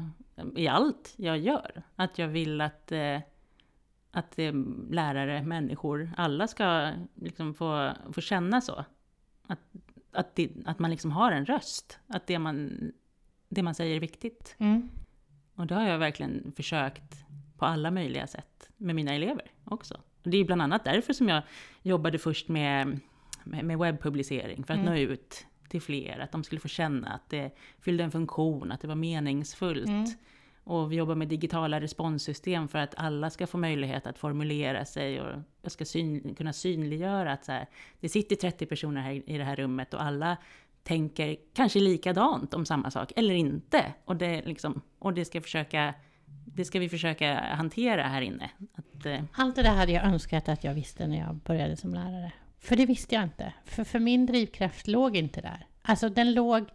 [0.56, 1.84] i allt jag gör.
[1.96, 3.20] Att jag vill att, eh,
[4.12, 4.40] att
[4.90, 8.86] lärare, människor, alla ska liksom få, få känna så.
[9.48, 9.60] Att,
[10.12, 12.00] att, det, att man liksom har en röst.
[12.08, 12.92] Att det man,
[13.50, 14.56] det man säger är viktigt.
[14.58, 14.90] Mm.
[15.56, 17.26] Och det har jag verkligen försökt
[17.58, 19.94] på alla möjliga sätt med mina elever också.
[20.24, 21.44] Och det är bland annat därför som jag
[21.82, 23.00] jobbade först med,
[23.44, 24.94] med, med webbpublicering, för att Mm.
[24.94, 28.82] nå ut till fler, att de skulle få känna att det fyllde en funktion, att
[28.82, 29.88] det var meningsfullt.
[29.88, 30.06] Mm.
[30.64, 35.22] Och vi jobbar med digitala responssystem för att alla ska få möjlighet att formulera sig
[35.22, 37.68] och jag ska syn, kunna synliggöra att så här,
[38.00, 40.38] det sitter 30 personer här i det här rummet och alla
[40.84, 43.94] tänker kanske likadant om samma sak, eller inte.
[44.06, 45.94] Och det, liksom, och det, ska, försöka,
[46.46, 48.50] det ska vi försöka hantera här inne.
[48.76, 51.94] Att, eh, Allt det där hade jag önskat att jag visste när jag började som
[51.94, 52.32] lärare.
[52.66, 53.54] För det visste jag inte.
[53.66, 55.68] För, för min drivkraft låg inte där.
[55.82, 56.66] Alltså den låg...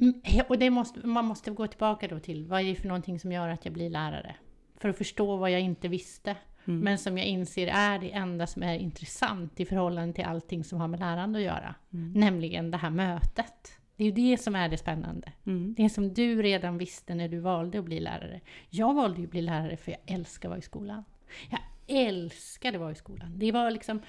[0.00, 3.20] Mm, Och det måste, man måste gå tillbaka då till vad är det för någonting
[3.20, 4.34] som gör att jag blir lärare?
[4.76, 6.36] För att förstå vad jag inte visste.
[6.64, 6.80] Mm.
[6.80, 10.80] Men som jag inser är det enda som är intressant i förhållande till allting som
[10.80, 11.74] har med lärande att göra.
[11.92, 12.12] Mm.
[12.12, 13.72] Nämligen det här mötet.
[13.96, 15.32] Det är ju det som är det spännande.
[15.46, 18.40] mm, Det som du redan visste när du valde att bli lärare.
[18.70, 21.04] Jag valde ju att bli lärare för jag älskar att vara i skolan.
[21.50, 23.38] Jag älskade att vara i skolan.
[23.38, 24.00] Det var liksom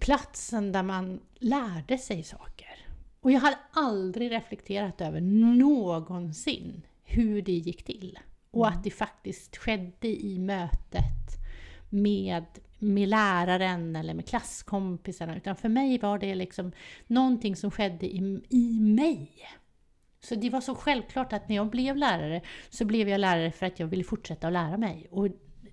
[0.00, 2.86] platsen där man lärde sig saker.
[3.20, 8.18] Och jag hade aldrig reflekterat över någonsin hur det gick till.
[8.50, 11.40] Och att det faktiskt skedde i mötet
[11.90, 12.44] med,
[12.78, 15.36] med läraren eller med klasskompisarna.
[15.36, 16.72] Utan för mig var det liksom
[17.06, 19.30] någonting som skedde i, i mig.
[20.22, 23.66] Så det var så självklart att när jag blev lärare så blev jag lärare för
[23.66, 25.08] att jag ville fortsätta att lära mig.
[25.10, 25.28] Och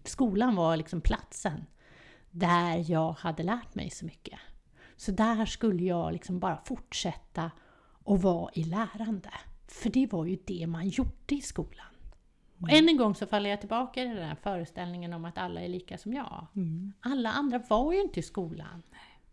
[0.07, 1.65] skolan var liksom platsen
[2.31, 4.39] där jag hade lärt mig så mycket.
[4.95, 7.51] Så där skulle jag liksom bara fortsätta
[8.05, 9.29] att vara i lärande.
[9.67, 11.85] För det var ju det man gjorde i skolan.
[12.61, 15.61] Och än en gång så faller jag tillbaka i den här föreställningen om att alla
[15.61, 16.47] är lika som jag.
[16.55, 18.83] mm, Alla andra var ju inte i skolan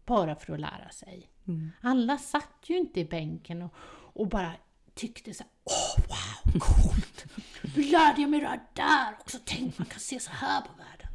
[0.06, 1.30] bara för att lära sig.
[1.46, 1.70] mm.
[1.80, 3.74] Alla satt ju inte i bänken och,
[4.14, 4.52] och bara
[4.94, 7.24] tyckte så här, åh wow, coolt!
[7.76, 10.68] Nu lärde jag mig det här där också, tänk man kan se så här på
[10.78, 11.08] världen.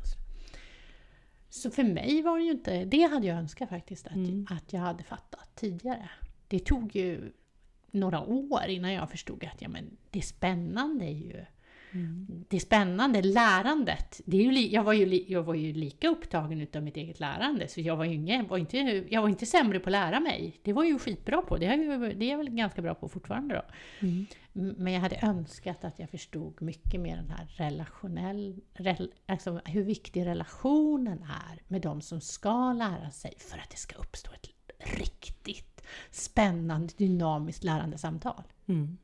[1.49, 4.47] Så för mig var det ju inte, det hade jag önskat faktiskt att, Mm.
[4.49, 6.09] att jag hade fattat tidigare.
[6.47, 7.31] Det tog ju
[7.91, 11.45] några år innan jag förstod att ja, men det spännande är ju
[11.91, 12.45] Mm.
[12.49, 14.21] det spännande, lärandet.
[14.25, 17.67] Det är ju jag, var ju jag var ju lika upptagen utav mitt eget lärande
[17.67, 18.77] så jag var ingen, var inte,
[19.09, 20.59] jag var inte sämre på att lära mig.
[20.63, 21.57] Det var jag ju skitbra på.
[21.57, 23.61] Det är, ju, det är jag väl ganska bra på fortfarande då.
[24.07, 24.25] Mm.
[24.77, 28.61] Men jag hade önskat att jag förstod mycket mer den här relationell...
[28.73, 33.77] Rel, alltså hur viktig relationen är med de som ska lära sig för att det
[33.77, 34.49] ska uppstå ett
[34.99, 38.43] riktigt spännande, dynamiskt lärande samtal.
[38.67, 38.97] Mm.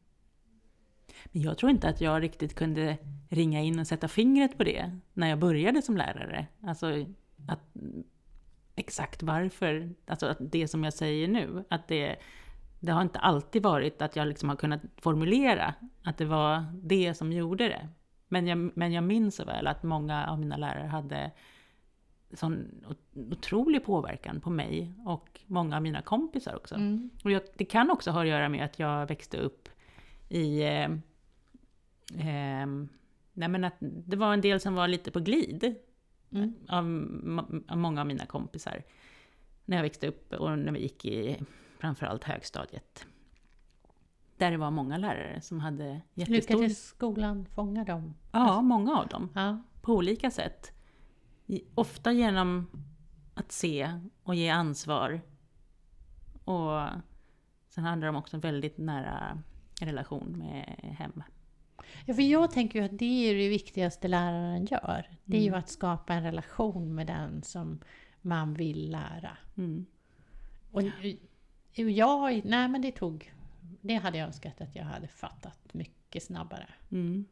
[1.31, 2.97] Men jag tror inte att jag riktigt kunde
[3.29, 6.47] ringa in och sätta fingret på det när jag började som lärare.
[6.61, 7.05] Alltså
[7.47, 7.59] att
[8.75, 12.15] exakt varför, alltså att det som jag säger nu, att det,
[12.79, 17.13] det har inte alltid varit att jag liksom har kunnat formulera att det var det
[17.13, 17.89] som gjorde det.
[18.27, 21.31] Men jag, men jag minns så väl att många av mina lärare hade
[22.33, 22.85] sån
[23.31, 26.75] otrolig påverkan på mig och många av mina kompisar också.
[26.75, 27.09] Mm.
[27.23, 29.69] Och jag, det kan också ha att göra med att jag växte upp
[30.29, 30.63] i...
[32.13, 32.67] Eh,
[33.33, 35.75] nej men att det var en del som var lite på glid
[36.31, 36.53] Mm.
[36.69, 36.85] av,
[37.67, 38.83] av många av mina kompisar.
[39.65, 41.41] När jag växte upp och när vi gick i
[41.79, 43.07] framförallt högstadiet.
[44.37, 46.53] Där det var många lärare som hade jättestor...
[46.55, 48.13] Lyckades skolan fånga dem?
[48.31, 49.29] Ja, många av dem.
[49.33, 49.61] Ja.
[49.81, 50.71] På olika sätt.
[51.75, 52.67] Ofta genom
[53.33, 55.21] att se och ge ansvar.
[56.43, 56.81] Och
[57.69, 59.41] sen handlar om också en väldigt nära
[59.81, 60.63] relation med
[60.99, 61.23] hem.
[62.05, 65.09] Ja, för jag tänker ju att det är det viktigaste läraren gör.
[65.23, 65.59] Det är ju Mm.
[65.59, 67.79] att skapa en relation med den som
[68.21, 69.37] man vill lära.
[69.57, 69.85] Mm.
[70.71, 70.83] Och
[71.73, 73.33] jag, nej men det tog,
[73.81, 76.67] det hade jag önskat att jag hade fattat mycket snabbare.
[76.91, 77.25] Mm.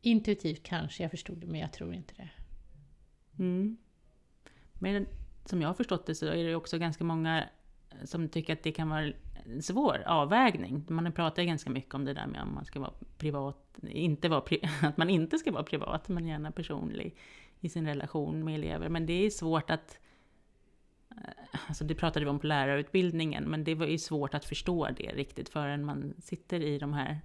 [0.00, 2.30] Intuitivt kanske jag förstod det, men jag tror inte det.
[3.38, 3.76] Mm.
[4.74, 5.06] Men
[5.44, 7.48] som jag har förstått det så är det också ganska många
[8.04, 9.12] som tycker att det kan vara
[9.60, 10.84] svår avvägning.
[10.88, 14.28] Man pratar ju ganska mycket om det där med om man ska vara privat, inte
[14.28, 17.16] vara pri, att man inte ska vara privat, men gärna personlig
[17.60, 18.88] i sin relation med elever.
[18.88, 19.98] Men det är svårt att
[21.10, 24.88] eh, Alltså det pratade vi om på lärarutbildningen, men det var ju svårt att förstå
[24.96, 27.20] det riktigt förrän man sitter i de här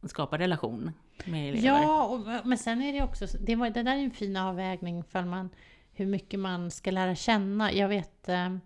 [0.00, 0.92] och skapar relation
[1.24, 1.66] med elever.
[1.66, 5.04] Ja, och, men sen är det också, det, var, det där är en fin avvägning
[5.04, 5.50] för man,
[5.92, 7.72] hur mycket man ska lära känna.
[7.72, 8.56] Jag vet, eh,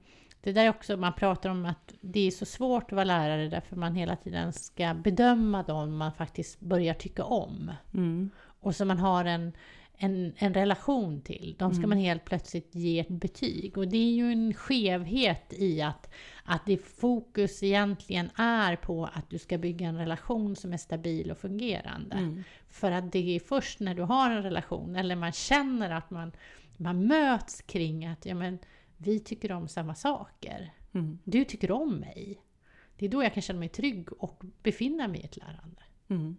[0.44, 3.48] det där är också, man pratar om att det är så svårt att vara lärare
[3.48, 7.72] därför man hela tiden ska bedöma dem man faktiskt börjar tycka om.
[7.94, 8.30] Mm.
[8.60, 9.52] Och så man har en,
[9.96, 11.54] en, en relation till.
[11.58, 11.90] De ska Mm.
[11.90, 13.78] man helt plötsligt ge ett betyg.
[13.78, 16.10] Och det är ju en skevhet i att,
[16.44, 21.30] att det fokus egentligen är på att du ska bygga en relation som är stabil
[21.30, 22.16] och fungerande.
[22.16, 22.44] Mm.
[22.68, 26.32] För att det är först när du har en relation, eller man känner att man,
[26.76, 28.58] man möts kring att ja, men,
[28.96, 30.74] vi tycker om samma saker.
[30.92, 31.18] Mm.
[31.24, 32.40] Du tycker om mig.
[32.96, 35.82] Det är då jag kan känna mig trygg och befinna mig i ett lärande.
[36.08, 36.36] Mm.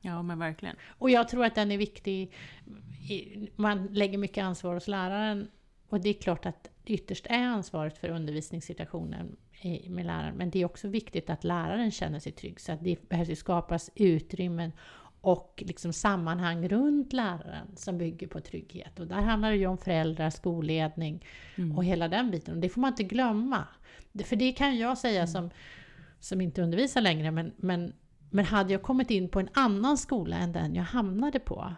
[0.00, 0.76] Ja, men verkligen.
[0.98, 2.32] Och jag tror att den är viktig.
[3.56, 5.50] Man lägger mycket ansvar hos läraren.
[5.88, 9.36] Och det är klart att ytterst är ansvaret för undervisningssituationen
[9.88, 10.36] med läraren.
[10.36, 12.60] Men det är också viktigt att läraren känner sig trygg.
[12.60, 14.72] Så att det behöver skapas utrymmen
[15.20, 19.00] och liksom sammanhang runt läraren som bygger på trygghet.
[19.00, 21.24] Och där handlar det ju om föräldrar, skolledning
[21.56, 21.76] Mm.
[21.76, 22.54] och hela den biten.
[22.54, 23.64] Och det får man inte glömma.
[24.24, 25.50] För det kan jag säga som,
[26.20, 27.92] som inte undervisar längre, men, men,
[28.30, 31.72] men hade jag kommit in på en annan skola än den jag hamnade på,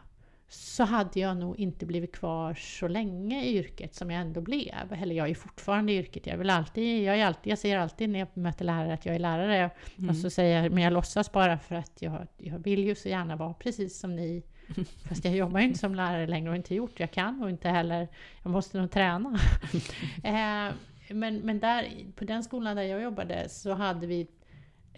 [0.49, 4.93] så hade jag nog inte blivit kvar så länge i yrket som jag ändå blev.
[5.03, 6.27] Eller jag är fortfarande i yrket.
[6.27, 9.15] Jag, vill alltid, jag, är alltid, jag säger alltid när jag möter lärare att jag
[9.15, 9.71] är lärare.
[9.99, 10.11] Mm.
[10.11, 13.09] Och så säger jag, men jag låtsas bara för att jag, jag vill ju så
[13.09, 14.43] gärna vara precis som ni.
[15.09, 17.01] Fast jag jobbar ju inte som lärare längre och inte gjort.
[17.01, 18.09] Jag kan och inte heller,
[18.43, 19.39] jag måste nog träna.
[20.25, 20.75] eh,
[21.11, 24.27] men, men där, på den skolan där jag jobbade så hade vi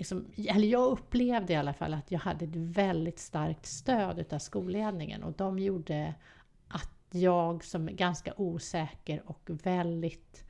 [0.00, 4.38] Liksom, eller jag upplevde i alla fall att jag hade ett väldigt starkt stöd utav
[4.38, 6.14] skolledningen och de gjorde
[6.68, 10.44] att jag som är ganska osäker och väldigt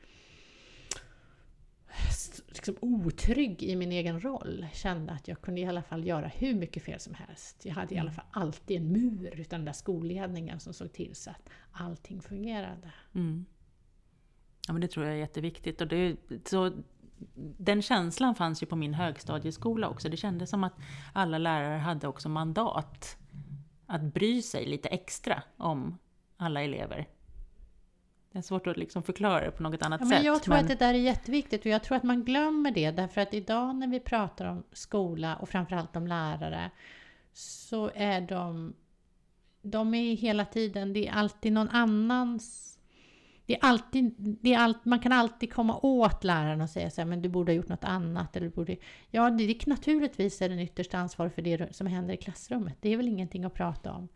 [2.49, 6.55] liksom otrygg i min egen roll kände att jag kunde i alla fall göra hur
[6.55, 7.65] mycket fel som helst.
[7.65, 11.15] Jag hade i alla fall alltid en mur utan den där skolledningen som såg till
[11.15, 12.93] så att allting fungerade.
[13.15, 13.45] Mm.
[14.67, 15.81] Ja, men det tror jag är jätteviktigt.
[15.81, 16.17] Och det, är-
[16.49, 16.73] så,
[17.59, 20.09] den känslan fanns ju på min högstadieskola också.
[20.09, 20.75] Det kändes som att
[21.13, 23.17] alla lärare hade också mandat
[23.87, 25.99] att bry sig lite extra om
[26.37, 27.09] alla elever.
[28.33, 30.19] Det är svårt att liksom förklara det på något annat Ja, sätt.
[30.19, 32.91] men jag tror att det där är jätteviktigt och jag tror att man glömmer det
[32.91, 36.71] därför att idag när vi pratar om skola och framförallt om lärare
[37.33, 38.75] så är de
[39.63, 42.70] de är hela tiden, det är alltid någon annans
[43.51, 47.01] det är alltid, det är allt, man kan alltid komma åt läraren och säga så
[47.01, 48.37] här, men du borde ha gjort något annat.
[48.37, 48.77] Eller du borde,
[49.11, 52.77] ja, det, det, naturligtvis är den yttersta ansvarig för det som händer i klassrummet.
[52.81, 54.09] Det är väl ingenting att prata om.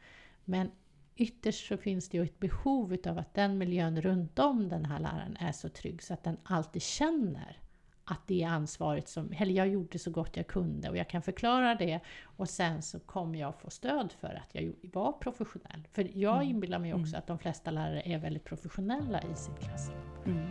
[0.45, 0.71] Men
[1.17, 5.01] ytterst så finns det ju ett behov av att den miljön runt om den här
[5.01, 7.59] läraren är så trygg så att den alltid känner
[8.05, 11.23] att det är ansvaret som, eller jag gjorde så gott jag kunde och jag kan
[11.23, 15.89] förklara det och sen så kommer jag få stöd för att jag var professionell.
[15.93, 19.99] För jag inbillar mig också att de flesta lärare är väldigt professionella i sitt klassrum.
[20.27, 20.51] Mm.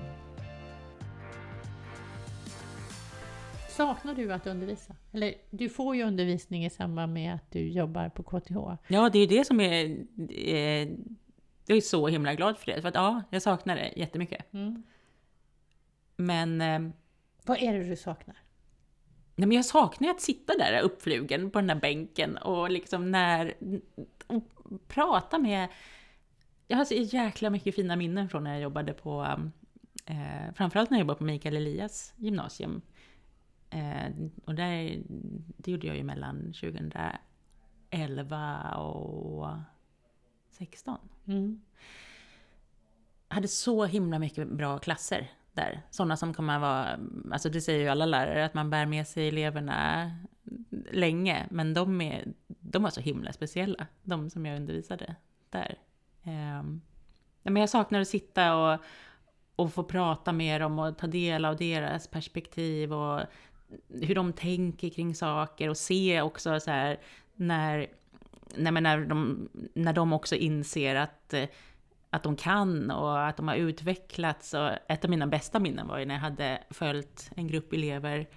[3.69, 4.95] Saknar du att undervisa?
[5.11, 8.57] Eller du får ju undervisning i samband med att du jobbar på KTH.
[8.87, 9.85] Ja, det är det som är...
[10.29, 10.89] Eh,
[11.65, 12.81] jag är så himla glad för det.
[12.81, 14.53] För att ja, jag saknar det jättemycket.
[14.53, 14.83] Mm.
[16.15, 16.93] Men...
[17.45, 18.36] Vad är det du saknar?
[19.36, 23.53] Nej, men jag saknar att sitta där uppflugen på den där bänken och liksom när...
[24.27, 24.43] Och
[24.88, 25.67] prata med...
[26.67, 29.39] Jag har så jäkla mycket fina minnen från när jag jobbade på...
[30.06, 32.82] Eh, framförallt när jag jobbade på Mikael Elias gymnasium.
[33.69, 34.08] Eh,
[34.45, 35.03] och där,
[35.58, 39.49] det gjorde jag ju mellan 2011 och
[40.49, 40.97] 16.
[41.27, 41.62] Mm.
[43.27, 45.81] Jag hade så himla mycket bra klasser där.
[45.89, 46.99] Sådana som kommer vara,
[47.31, 50.11] alltså det säger ju alla lärare, att man bär med sig eleverna
[50.91, 51.47] länge.
[51.51, 55.15] Men de, är, de var så himla speciella, de som jag undervisade
[55.49, 55.77] där.
[56.23, 56.81] Ehm,
[57.43, 58.79] men jag saknar att sitta och,
[59.55, 63.21] och få prata med dem och ta del av deras perspektiv och
[63.89, 66.99] hur de tänker kring saker och se också så här
[67.35, 67.87] när,
[68.55, 71.45] när, när, de, när de också inser att eh,
[72.13, 74.54] att de kan och att de har utvecklats.
[74.54, 78.28] Och ett av mina bästa minnen var ju när jag hade följt en grupp elever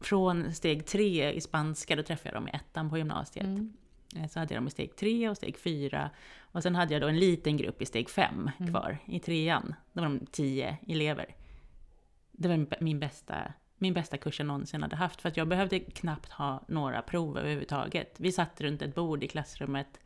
[0.00, 3.46] från steg tre i spanska, då träffade jag dem i ettan på gymnasiet.
[3.46, 3.72] Mm.
[4.16, 6.10] Eh, Så hade jag dem i steg tre och steg fyra.
[6.40, 9.74] Och sen hade jag då en liten grupp i steg fem kvar, i trean.
[9.92, 11.34] Då var de tio elever.
[12.32, 15.48] Det var min- min bästa, min bästa kurs jag någonsin hade haft, för att jag
[15.48, 18.14] behövde knappt ha några prov överhuvudtaget.
[18.20, 20.00] Vi satt runt ett bord i klassrummet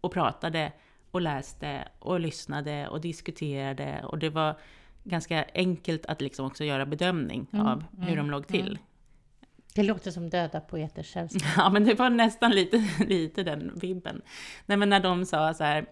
[0.00, 0.72] och pratade
[1.12, 4.56] och läste och lyssnade och diskuterade och det var
[5.04, 8.66] ganska enkelt att liksom också göra bedömning Mm, av hur mm, de låg till.
[8.68, 8.78] mm.
[9.74, 11.42] Det låter som döda poeters sällskap.
[11.56, 14.22] Ja, men det var nästan lite, lite den vibben.
[14.66, 15.86] Nej, men när de sa så här,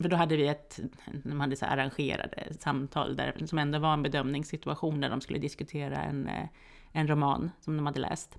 [0.00, 0.80] för då hade vi ett,
[1.24, 5.96] de hade så arrangerade samtal där, som ändå var en bedömningssituation där de skulle diskutera
[6.02, 6.48] en, eh,
[6.92, 8.38] en roman som de hade läst.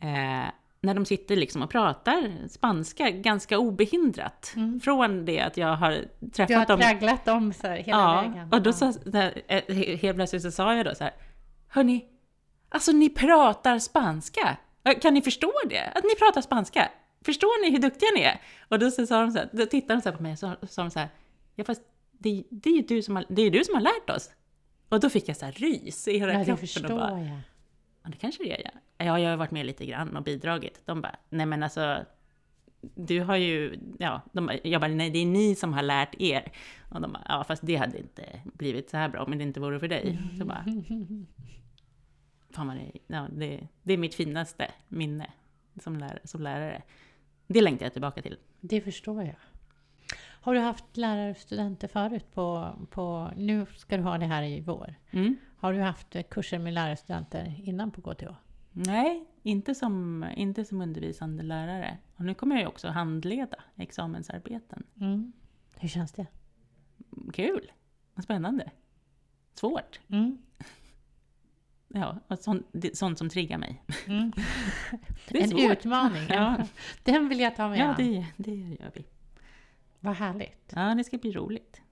[0.00, 0.44] Eh,
[0.84, 4.52] när de sitter liksom och pratar spanska ganska obehindrat.
[4.56, 4.80] Mm.
[4.80, 6.80] Från det att jag har Du träffat har dem.
[6.80, 8.52] tragglat dem så här hela ja, vägen.
[8.52, 8.72] och då Ja.
[8.72, 11.12] sa, där, eh, helt plötsligt så sa jag då så här,
[11.68, 12.04] Hörni,
[12.68, 14.56] alltså ni pratar spanska.
[15.02, 15.80] Kan ni förstå det?
[15.94, 16.88] Att ni pratar spanska?
[17.24, 18.40] Förstår ni hur duktiga ni är?
[18.68, 20.38] Och då så sa de så här, då tittade de så här på mig och
[20.38, 21.08] så sa de så här,
[21.54, 21.82] ja fast
[22.18, 24.30] det, det är ju du som har, det är du som har lärt oss.
[24.88, 27.10] Och då fick jag så här rys i hela Ja, det kroppen förstår och bara,
[27.20, 27.38] jag.
[28.04, 28.70] Ja, det kanske det är, ja.
[28.98, 30.82] Ja, jag har varit med lite grann och bidragit.
[30.84, 32.04] De bara, nej men alltså,
[32.94, 36.52] du har ju, ja, de, jag bara, nej det är ni som har lärt er.
[36.90, 39.60] Och de bara, ja fast det hade inte blivit så här bra om det inte
[39.60, 40.18] vore för dig.
[40.38, 40.64] Så bara,
[42.50, 45.30] fan vad det, ja, det, det är mitt finaste minne
[45.80, 46.82] som, lär, som lärare.
[47.46, 48.36] Det längtar jag tillbaka till.
[48.60, 49.36] Det förstår jag.
[50.44, 52.24] Har du haft lärare och studenter förut?
[52.34, 54.94] På, på, nu ska du ha det här i vår.
[55.10, 55.36] Mm.
[55.56, 58.24] Har du haft kurser med lärare och studenter innan på KTH?
[58.76, 61.98] Nej, inte som, inte som undervisande lärare.
[62.16, 64.82] Och nu kommer jag ju också handleda examensarbeten.
[65.00, 65.32] Mm.
[65.76, 66.26] Hur känns det?
[67.32, 67.72] Kul!
[68.22, 68.70] Spännande!
[69.54, 70.00] Svårt!
[70.08, 70.38] Mm.
[71.96, 73.82] Ja, och sånt, sånt som triggar mig.
[74.06, 74.32] Mm.
[75.28, 75.60] En svårt.
[75.60, 76.22] utmaning.
[76.28, 76.56] Ja.
[77.04, 77.94] Den vill jag ta med Ja, an.
[77.98, 79.04] det, det gör vi.
[80.00, 80.72] Vad härligt.
[80.76, 81.82] Ja, det ska bli roligt.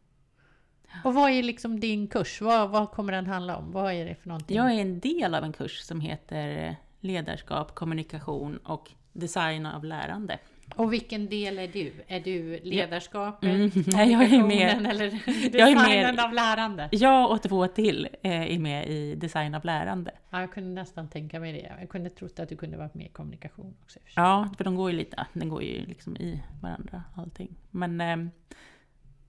[1.05, 2.41] Och vad är liksom din kurs?
[2.41, 3.73] Vad, vad kommer den handla om?
[3.73, 4.57] Vad är det för någonting?
[4.57, 10.39] Jag är en del av en kurs som heter ledarskap, kommunikation och design av lärande.
[10.77, 11.93] Och vilken del är du?
[12.09, 13.71] Är du ledarskapet, Mm.
[13.87, 14.87] Nej, jag är med.
[14.87, 15.05] eller
[15.59, 15.85] Jag är med.
[15.85, 16.89] designen av lärande?
[16.93, 20.11] Jag och två till eh, är med i design av lärande.
[20.31, 21.73] Ja, jag kunde nästan tänka mig det.
[21.81, 23.99] Jag kunde trott att du kunde varit med i kommunikation också.
[24.17, 27.55] Ja, för de går ju lite, den går ju liksom i varandra allting.
[27.71, 28.31] Men ehm,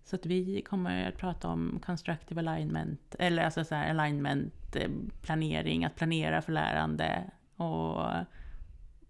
[0.06, 4.90] så att vi kommer att prata om constructive alignment, eller alltså så alignment, eh,
[5.22, 8.06] planering, att planera för lärande och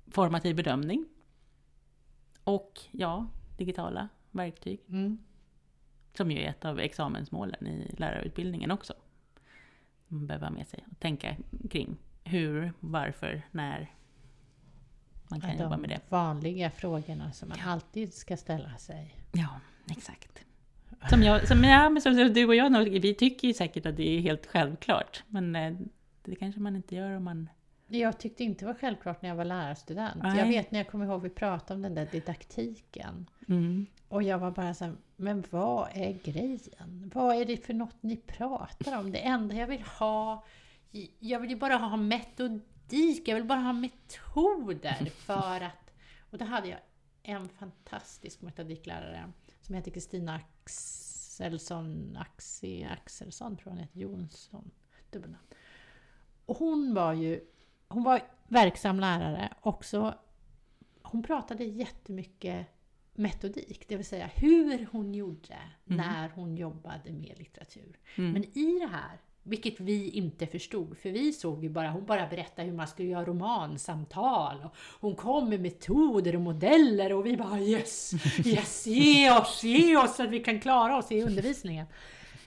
[0.07, 1.05] formativ bedömning.
[2.43, 3.27] Och ja,
[3.57, 5.17] digitala verktyg, Mm.
[6.17, 8.93] som ju är ett av examensmålen i lärarutbildningen också.
[10.07, 11.35] Man behöver ha med sig och tänka
[11.69, 13.91] kring hur, varför, när
[15.27, 16.01] man kan Ja, jobba med De det.
[16.09, 19.19] vanliga frågorna som man alltid ska ställa sig.
[19.31, 20.45] Ja, exakt.
[21.09, 23.97] Som jag, som, ja, men som, du och jag, nog, vi tycker ju säkert att
[23.97, 25.23] det är helt självklart.
[25.27, 25.73] Men eh,
[26.23, 27.49] det kanske man inte gör om man...
[27.87, 30.23] Jag tyckte inte det var självklart när jag var lärarstudent.
[30.23, 30.37] Nej.
[30.37, 33.29] Jag vet när jag kommer ihåg vi pratade om den där didaktiken.
[33.47, 33.85] Mm.
[34.07, 37.11] Och jag var bara så här, men vad är grejen?
[37.13, 39.11] Vad är det för något ni pratar om?
[39.11, 40.45] Det enda jag vill ha,
[41.19, 45.93] jag vill ju bara ha metodik, jag vill bara ha metoder för att...
[46.31, 46.79] Och då hade jag
[47.23, 54.71] en fantastisk metodiklärare som heter Kristina Axelsson, Axi, Axelsson tror jag hon heter, Jonsson,
[55.11, 55.43] dubbelnamn.
[56.45, 57.41] Och hon var ju,
[57.87, 60.17] hon var verksam lärare också.
[61.01, 62.67] Hon pratade jättemycket
[63.13, 67.99] metodik, det vill säga hur hon gjorde när hon jobbade med litteratur.
[68.17, 68.31] Mm.
[68.31, 72.27] Men i det här, vilket vi inte förstod, för vi såg ju bara, hon bara
[72.27, 74.55] berättade hur man skulle göra romansamtal.
[74.63, 78.13] Och hon kom med metoder och modeller och vi bara yes,
[78.45, 81.87] yes, ge oss, ge oss så att vi kan klara oss i undervisningen.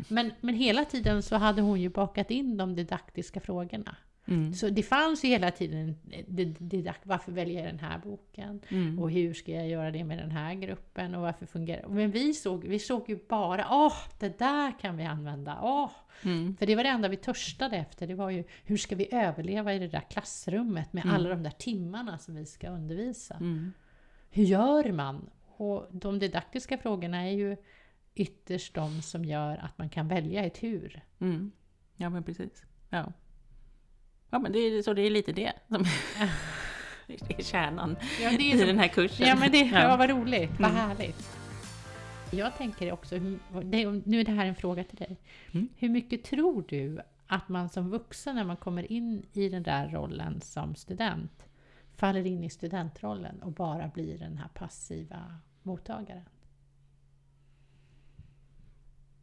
[0.08, 3.96] Men, men hela tiden så hade hon ju bakat in de didaktiska frågorna.
[4.28, 4.54] Mm.
[4.54, 5.96] Så det fanns ju hela tiden,
[6.26, 8.60] did- didak- varför väljer jag den här boken?
[8.68, 8.98] Mm.
[8.98, 11.14] Och hur ska jag göra det med den här gruppen?
[11.14, 15.04] Och varför fungerar Men vi såg, vi såg ju bara, åh, det där kan vi
[15.04, 15.90] använda, åh!
[16.22, 16.56] Mm.
[16.56, 19.74] För det var det enda vi törstade efter, det var ju, hur ska vi överleva
[19.74, 23.34] i det där klassrummet med alla de där timmarna som vi ska undervisa?
[23.34, 23.72] Mm.
[24.30, 25.30] Hur gör man?
[25.56, 27.56] Och de didaktiska frågorna är ju
[28.14, 31.02] ytterst de som gör att man kan välja ett hur.
[31.20, 31.52] Mm.
[31.96, 32.64] Ja, men precis.
[32.90, 33.12] Ja.
[34.30, 35.84] Ja, men det är, så det är lite det som
[37.28, 39.28] är kärnan Ja, det i den här kursen.
[39.28, 39.82] Ja men det Ja.
[39.82, 39.96] ja.
[39.96, 40.80] vad roligt, vad Mm.
[40.88, 41.36] härligt.
[42.30, 45.16] Jag tänker också, nu är det här en fråga till dig.
[45.52, 45.68] Mm.
[45.76, 49.88] Hur mycket tror du att man som vuxen när man kommer in i den där
[49.88, 51.46] rollen som student
[51.96, 56.28] faller in i studentrollen och bara blir den här passiva mottagaren?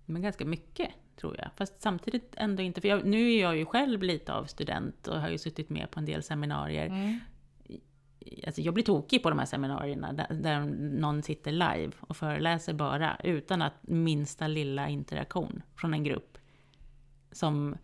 [0.05, 1.49] Men ganska mycket, tror jag.
[1.55, 5.21] Fast samtidigt ändå inte, för jag, nu är jag ju själv lite av student och
[5.21, 6.85] har ju suttit med på en del seminarier.
[6.85, 7.19] Mm.
[8.45, 10.59] Alltså jag blir tokig på de här seminarierna där, där
[10.99, 16.37] någon sitter live och föreläser bara utan att minsta lilla interaktion från en grupp.
[17.31, 17.77] Som,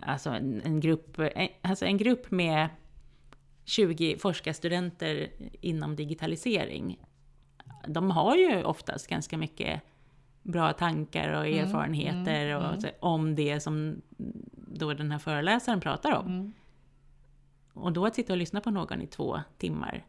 [0.00, 2.68] alltså en, en grupp, en, alltså en grupp med
[3.64, 5.28] 20 forskarstudenter
[5.60, 6.98] inom digitalisering.
[7.88, 9.82] De har ju oftast ganska mycket
[10.44, 12.80] bra tankar och Mm, erfarenheter mm, och, mm.
[12.80, 14.02] så- om det som
[14.56, 16.26] då den här föreläsaren pratar om.
[16.26, 16.52] Mm.
[17.72, 20.04] och då att sitta och lyssna på någon i två timmar,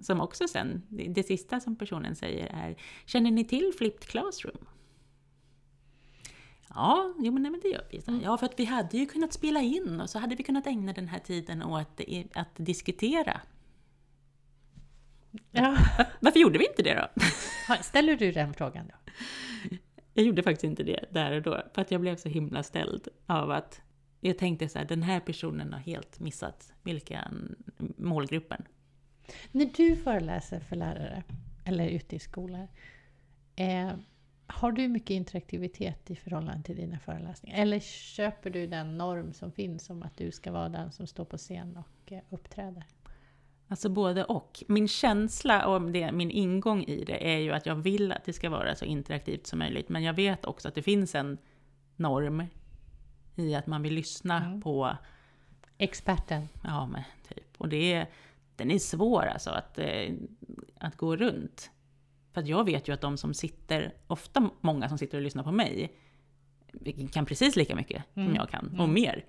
[0.00, 4.66] som också sen, det, det sista som personen säger är Känner ni till Flipped Classroom?
[6.74, 8.00] Ja, jo, men, nej, men det gör vi.
[8.08, 8.20] Mm.
[8.24, 10.92] Ja, för att vi hade ju kunnat spela in och så hade vi kunnat ägna
[10.92, 13.40] den här tiden åt att, att diskutera.
[15.50, 15.76] Ja.
[16.20, 17.22] Varför gjorde vi inte det då?
[17.82, 19.12] Ställer du den frågan då?
[20.14, 23.08] Jag gjorde faktiskt inte det där och då, för att jag blev så himla ställd
[23.26, 23.82] av att
[24.20, 27.56] jag tänkte så här, den här personen har helt missat vilken
[27.96, 28.62] målgruppen.
[29.52, 31.22] När du föreläser för lärare,
[31.64, 32.68] eller ute i skolor,
[33.56, 33.92] eh,
[34.46, 37.58] har du mycket interaktivitet i förhållande till dina föreläsningar?
[37.58, 41.24] Eller köper du den norm som finns om att du ska vara den som står
[41.24, 42.84] på scen och eh, uppträder?
[43.70, 44.62] Alltså både och.
[44.68, 48.32] Min känsla och det, min ingång i det är ju att jag vill att det
[48.32, 49.88] ska vara så interaktivt som möjligt.
[49.88, 51.38] Men jag vet också att det finns en
[51.96, 52.44] norm
[53.36, 54.60] i att man vill lyssna Mm.
[54.62, 54.96] på,
[55.78, 56.48] Experten.
[56.64, 57.44] ja men typ.
[57.58, 58.06] Och det är,
[58.56, 60.12] den är svår alltså att, eh,
[60.78, 61.70] att gå runt.
[62.32, 65.42] För att jag vet ju att de som sitter, ofta många som sitter och lyssnar
[65.42, 65.92] på mig,
[67.12, 68.34] kan precis lika mycket som Mm.
[68.36, 68.92] jag kan, och Mm.
[68.94, 69.24] mer.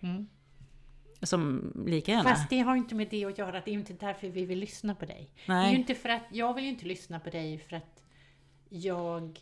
[1.23, 2.29] Som lika gärna.
[2.29, 4.59] Fast det har inte med det att göra, det är ju inte därför vi vill
[4.59, 5.29] lyssna på dig.
[5.45, 5.75] Det är ju Nej.
[5.75, 8.03] inte för att, jag vill ju inte lyssna på dig för att
[8.69, 9.35] jag Men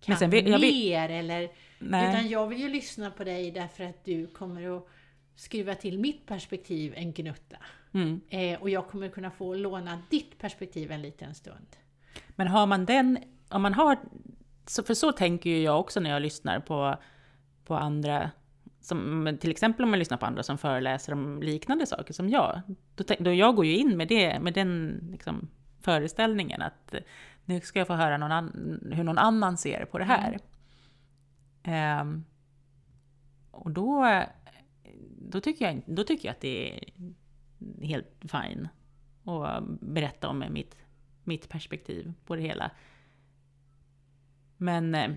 [0.00, 2.08] kan sen vill- mer eller Nej.
[2.10, 4.88] Utan jag vill ju lyssna på dig därför att du kommer att
[5.36, 7.56] skruva till mitt perspektiv en gnutta.
[7.94, 8.20] Mm.
[8.28, 11.66] Eh, och jag kommer kunna få låna ditt perspektiv en liten stund.
[12.28, 13.18] Men har man den,
[13.48, 13.98] om man har,
[14.66, 16.96] så- för så tänker ju jag också när jag lyssnar på,
[17.64, 18.30] på andra,
[18.82, 22.60] som, till exempel om man lyssnar på andra som föreläser om liknande saker som jag,
[22.94, 25.48] då, då jag går ju in med, det, med den liksom,
[25.80, 27.00] föreställningen att eh,
[27.44, 30.38] nu ska jag få höra någon an, hur någon annan ser på det här.
[31.62, 32.24] Ehm,
[33.50, 34.22] och då,
[35.18, 36.92] då, tycker jag, då tycker jag att det är
[37.86, 38.68] helt fine
[39.24, 40.76] att berätta om mitt
[41.24, 42.70] mitt perspektiv på det hela.
[44.56, 45.10] Men, eh,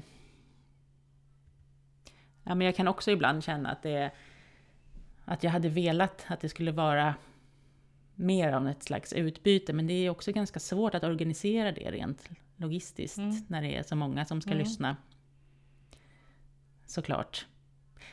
[2.45, 4.11] ja, men jag kan också ibland känna att det
[5.25, 7.15] att jag hade velat att det skulle vara
[8.15, 12.29] mer av ett slags utbyte, men det är också ganska svårt att organisera det rent
[12.57, 13.35] logistiskt Mm.
[13.47, 14.63] när det är så många som ska Mm.
[14.63, 14.97] lyssna.
[16.85, 17.45] Såklart.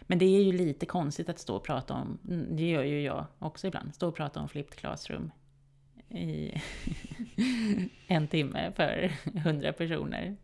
[0.02, 2.18] Men det är ju lite konstigt att stå och prata om,
[2.50, 5.30] det gör ju jag också ibland, stå och prata om flipped classroom
[6.08, 6.52] i
[8.06, 9.12] en timme för
[9.44, 10.36] hundra personer.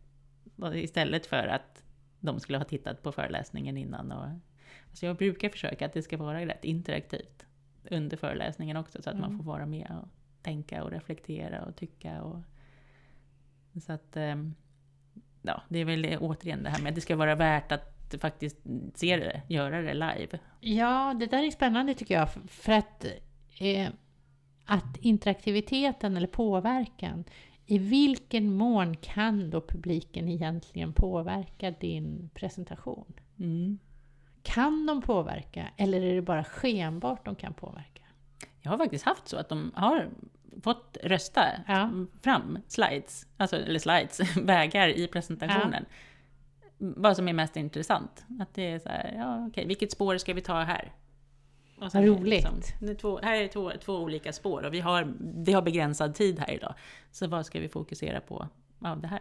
[0.74, 1.77] Istället för att
[2.20, 4.12] de skulle ha tittat på föreläsningen innan.
[4.12, 4.24] Och,
[4.88, 7.46] alltså jag brukar försöka att det ska vara rätt interaktivt
[7.90, 9.36] under föreläsningen också, så att man Mm.
[9.38, 10.08] får vara med och
[10.42, 12.22] tänka och reflektera och tycka.
[12.22, 12.42] Och,
[13.82, 14.54] så att, ehm,
[15.42, 18.56] ja, det är väl återigen det här med att det ska vara värt att faktiskt
[18.94, 20.38] se det, göra det live.
[20.60, 22.28] Ja, det där är spännande tycker jag.
[22.46, 23.06] För att,
[23.58, 23.88] eh,
[24.64, 27.24] att interaktiviteten eller påverkan,
[27.70, 33.12] i vilken mån kan då publiken egentligen påverka din presentation?
[33.38, 33.78] Mm.
[34.42, 38.02] Kan de påverka eller är det bara skenbart de kan påverka?
[38.60, 40.08] Jag har faktiskt haft så att de har
[40.62, 41.90] fått rösta Ja.
[42.22, 45.84] fram slides, alltså, eller slides, vägar i presentationen.
[46.78, 48.24] Vad som är mest intressant.
[48.40, 50.92] Att det är så här, ja okej, vilket spår ska vi ta här?
[51.80, 52.46] Och Vad roligt.
[52.80, 56.38] är två, här är två, två olika spår och vi har, vi har begränsad tid
[56.38, 56.74] här idag.
[57.10, 58.48] Så vad ska vi fokusera på
[58.84, 59.20] av det här?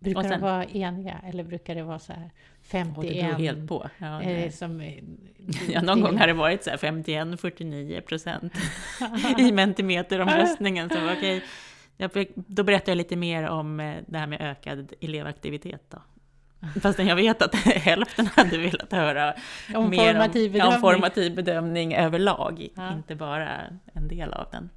[0.00, 2.30] Brukar sen- de vara eniga eller brukar det vara så här
[2.60, 3.02] Och 51?
[3.14, 3.90] det beror helt på.
[3.98, 4.94] Ja, det, som, eh,
[5.68, 8.52] ja, någon gång har det varit så här 51-49 procent
[9.38, 10.90] i mentimeteromröstningen.
[10.90, 11.42] Så okej,
[11.96, 15.98] jag- då berättar jag lite mer om eh, det här med ökad elevaktivitet då.
[16.82, 19.34] Fastän jag vet att hälften hade velat höra
[19.68, 20.62] mer om, bedömning.
[20.62, 22.92] om formativ bedömning överlag, Ja.
[22.92, 23.60] inte bara
[23.92, 24.70] en del av den.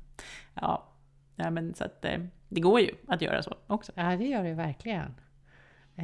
[0.54, 0.88] Ja,
[1.36, 2.20] ja men så att eh,
[2.50, 3.92] det går ju att göra så också.
[3.96, 5.16] Ja, det gör det verkligen.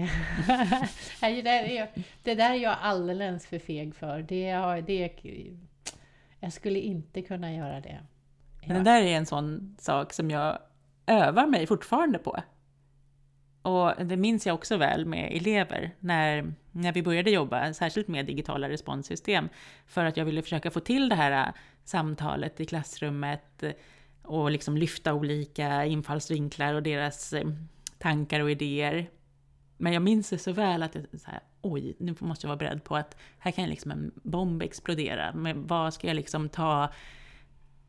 [1.21, 1.89] Det, där är,
[2.23, 4.21] det där är jag alldeles för feg för.
[4.21, 5.11] Det, har- det,
[6.39, 7.99] jag skulle inte kunna göra det.
[8.65, 10.57] Men det där är en sån sak som jag
[11.07, 12.39] övar mig fortfarande på.
[13.68, 18.26] Och det minns jag också väl med elever när, när vi började jobba, särskilt med
[18.26, 19.49] digitala responssystem,
[19.88, 21.53] för att jag ville försöka få till det här äh,
[21.84, 23.72] samtalet i klassrummet eh,
[24.24, 27.47] och liksom lyfta olika infallsvinklar och deras eh,
[27.97, 29.09] tankar och idéer.
[29.78, 32.57] Men jag minns det så väl att jag så här, oj, nu måste jag vara
[32.57, 35.34] beredd på att här kan liksom en bomb explodera.
[35.34, 36.89] Men vad ska jag liksom ta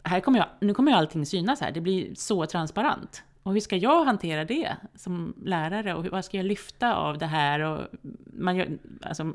[0.02, 3.22] här kommer jag, nu kommer ju allting synas här, det blir så transparent.
[3.42, 7.26] Och hur ska jag hantera det som lärare och vad ska jag lyfta av det
[7.26, 7.60] här?
[7.60, 7.86] Och
[8.24, 9.32] man gör, alltså,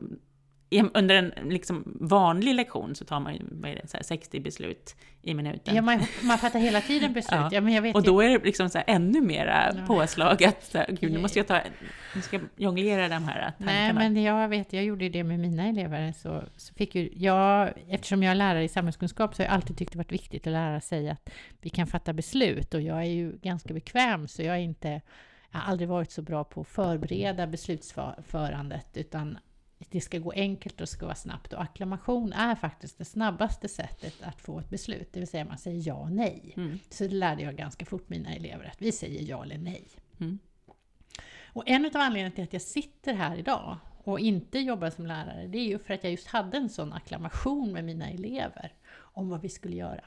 [0.93, 4.95] under en liksom, vanlig lektion så tar man vad är det, så här, 60 beslut
[5.21, 5.75] i minuten.
[5.75, 7.39] Ja, man, man fattar hela tiden beslut.
[7.41, 7.49] Ja.
[7.51, 7.61] Ja.
[7.61, 9.85] men jag vet och då är det liksom så ännu mera Ja.
[9.87, 11.59] påslag att så här, gud, nu måste jag ta,
[12.15, 13.53] nu ska jag jonglera de här tankarna.
[13.57, 16.11] Nej, men jag vet, jag gjorde det med mina elever.
[16.11, 19.77] Så, så fick ju, jag, eftersom jag är lärare i samhällskunskap så har jag alltid
[19.77, 21.29] tyckt det varit viktigt att lära sig att
[21.61, 22.73] vi kan fatta beslut.
[22.73, 25.01] Och jag är ju ganska bekväm, så jag är inte...
[25.51, 29.37] Jag har aldrig varit så bra på att förbereda beslutsförandet, utan
[29.91, 31.53] det ska gå enkelt och det ska vara snabbt.
[31.53, 35.57] Och acklamation är faktiskt det snabbaste sättet att få ett beslut, det vill säga man
[35.57, 36.53] säger ja och nej.
[36.57, 36.79] Mm.
[36.89, 39.87] Så det lärde jag ganska fort mina elever, att vi säger ja eller nej.
[40.19, 40.39] Mm.
[41.45, 45.47] Och en av anledningarna till att jag sitter här idag och inte jobbar som lärare,
[45.47, 49.29] det är ju för att jag just hade en sån acklamation med mina elever om
[49.29, 50.03] vad vi skulle göra.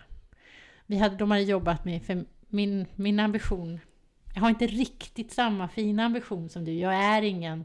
[0.87, 3.81] Vi hade, de hade jobbat med, för min, min ambition,
[4.35, 7.65] jag har inte riktigt samma fina ambition som du, jag är ingen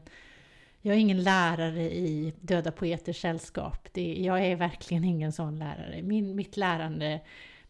[0.82, 3.88] jag är ingen lärare i Döda Poeters Sällskap.
[3.92, 6.02] Det, jag är verkligen ingen sån lärare.
[6.02, 7.20] Min, mitt, lärande,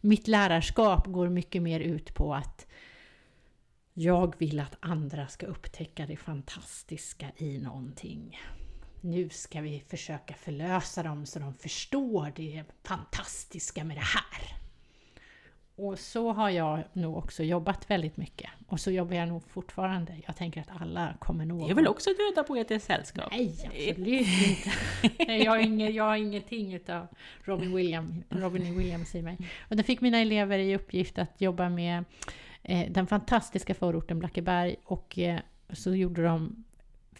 [0.01, 2.67] mitt lärarskap går mycket mer ut på att
[3.93, 8.39] jag vill att andra ska upptäcka det fantastiska i någonting.
[9.01, 14.62] Nu ska vi försöka förlösa dem så de förstår det fantastiska med det här.
[15.75, 18.49] Och så har jag nog också jobbat väldigt mycket.
[18.67, 20.13] Och så jobbar jag nog fortfarande.
[20.25, 21.67] Jag tänker att alla kommer nog...
[21.67, 23.31] Det är väl också Döda Poeters Sällskap?
[23.31, 24.71] Nej, absolut inte.
[25.27, 27.07] Nej, jag, har inget, jag har ingenting utav
[27.43, 29.37] Robin, William, Robin Williams i mig.
[29.69, 32.03] Och då fick mina elever i uppgift att jobba med
[32.63, 35.39] eh, den fantastiska förorten Blackeberg och eh,
[35.73, 36.63] så gjorde de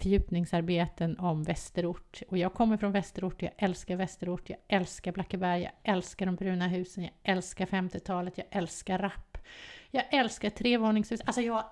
[0.04, 2.22] fördjupningsarbeten om Västerort.
[2.28, 6.68] Och jag kommer från Västerort, jag älskar Västerort, jag älskar Blackeberg, jag älskar de bruna
[6.68, 9.38] husen, jag älskar 50-talet, jag älskar rapp.
[9.92, 11.22] Jag älskar trevåningshus.
[11.26, 11.64] Alltså jag...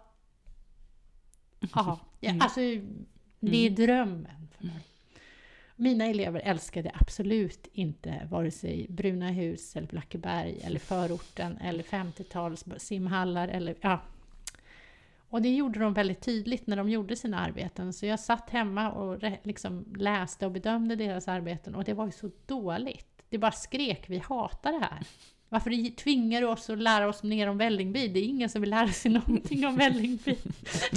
[1.75, 2.41] Ja, jag, Mm.
[2.41, 2.59] alltså
[3.39, 4.85] det är drömmen för mig.
[5.75, 12.65] Mina elever älskade absolut inte vare sig bruna hus eller Blackeberg eller förorten eller 50-tals
[12.77, 13.99] simhallar eller ja.
[15.31, 17.93] Och det gjorde de väldigt tydligt när de gjorde sina arbeten.
[17.93, 22.11] Så jag satt hemma och liksom läste och bedömde deras arbeten och det var ju
[22.11, 23.23] så dåligt.
[23.29, 24.99] Det bara skrek, vi hatar det här.
[25.49, 28.07] Varför tvingar du oss att lära oss mer om Vällingby?
[28.07, 30.35] Det är ingen som vill lära sig någonting om Vällingby.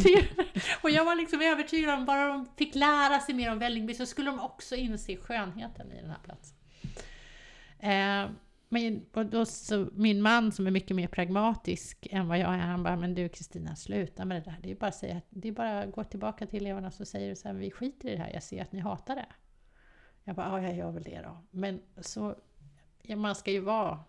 [0.83, 4.07] Och jag var liksom övertygad om bara de fick lära sig mer om Vällingby så
[4.07, 6.57] skulle de också inse skönheten i den här platsen.
[7.79, 8.31] Eh,
[8.69, 12.59] men och då så, min man som är mycket mer pragmatisk än vad jag är,
[12.59, 14.59] han bara, men du Kristina, sluta med det där.
[14.63, 17.05] Det är bara att säga, det är bara att gå tillbaka till eleverna och så
[17.05, 19.27] säger du så här, vi skiter i det här, jag ser att ni hatar det.
[20.25, 21.39] Jag bara, ja jag gör väl det då.
[21.51, 22.37] Men så,
[23.03, 24.05] ja, man ska ju vara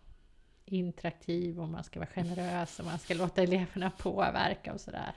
[0.65, 5.15] interaktiv och man ska vara generös och man ska låta eleverna påverka och sådär.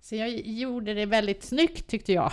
[0.00, 2.32] Så jag gjorde det väldigt snyggt tyckte jag.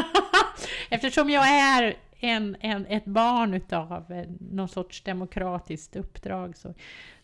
[0.90, 6.74] Eftersom jag är en, en, ett barn utav eh, någon sorts demokratiskt uppdrag så,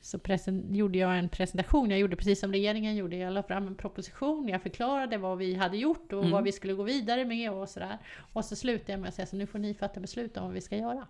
[0.01, 1.91] så presen, gjorde jag en presentation.
[1.91, 3.17] Jag gjorde precis som regeringen gjorde.
[3.17, 4.49] Jag la fram en proposition.
[4.49, 6.33] Jag förklarade vad vi hade gjort och Mm.
[6.33, 7.99] vad vi skulle gå vidare med och sådär.
[8.33, 10.53] Och så slutade jag med att säga så nu får ni fatta beslut om vad
[10.55, 11.07] vi ska göra.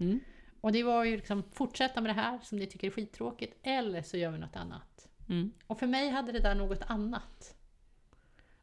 [0.00, 0.20] Mm.
[0.60, 4.02] Och det var ju liksom fortsätta med det här som ni tycker är skittråkigt eller
[4.02, 5.08] så gör vi något annat.
[5.28, 5.52] Mm.
[5.66, 7.54] Och för mig hade det där något annat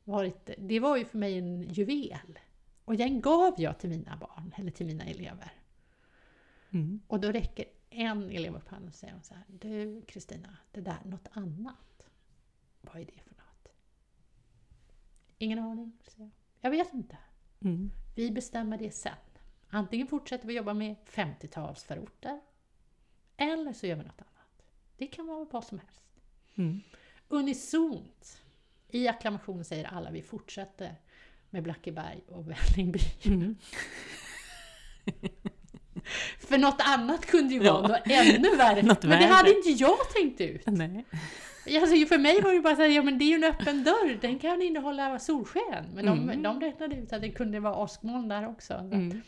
[0.03, 2.39] varit, det var ju för mig en juvel.
[2.89, 5.51] Och den gav jag till mina barn, eller till mina elever.
[6.69, 7.01] Mm.
[7.07, 10.97] Och då räcker en elev upp handen och säger så här, du Kristina, det där
[11.05, 12.09] är något annat.
[12.81, 13.67] Vad är det för något?
[15.37, 16.31] Ingen aning, säger jag.
[16.61, 17.17] Jag vet inte.
[17.59, 17.91] Mm.
[18.15, 19.13] Vi bestämmer det sen.
[19.67, 22.39] Antingen fortsätter vi jobba med 50-talsförorter
[23.37, 24.65] eller så gör vi något annat.
[24.97, 26.01] Det kan vara vad som helst.
[26.55, 26.81] Mm.
[27.27, 28.41] Unisont
[28.87, 30.95] i acklamationen säger alla vi fortsätter
[31.49, 32.99] med Blackeberg och Vällingby.
[33.25, 33.55] Mm.
[36.39, 37.73] För något annat kunde ju Ja.
[37.73, 38.81] vara något ännu värre.
[38.81, 39.27] Något men det värre.
[39.33, 40.63] hade inte jag tänkt ut.
[40.65, 41.05] Nej.
[41.81, 43.83] Alltså, för mig var det bara så här, ja men det är ju en öppen
[43.83, 45.85] dörr, den kan innehålla solsken.
[45.93, 46.43] Men de, Mm.
[46.43, 48.73] de räknade ut att det kunde vara åskmoln där också.
[48.73, 49.21] Mm.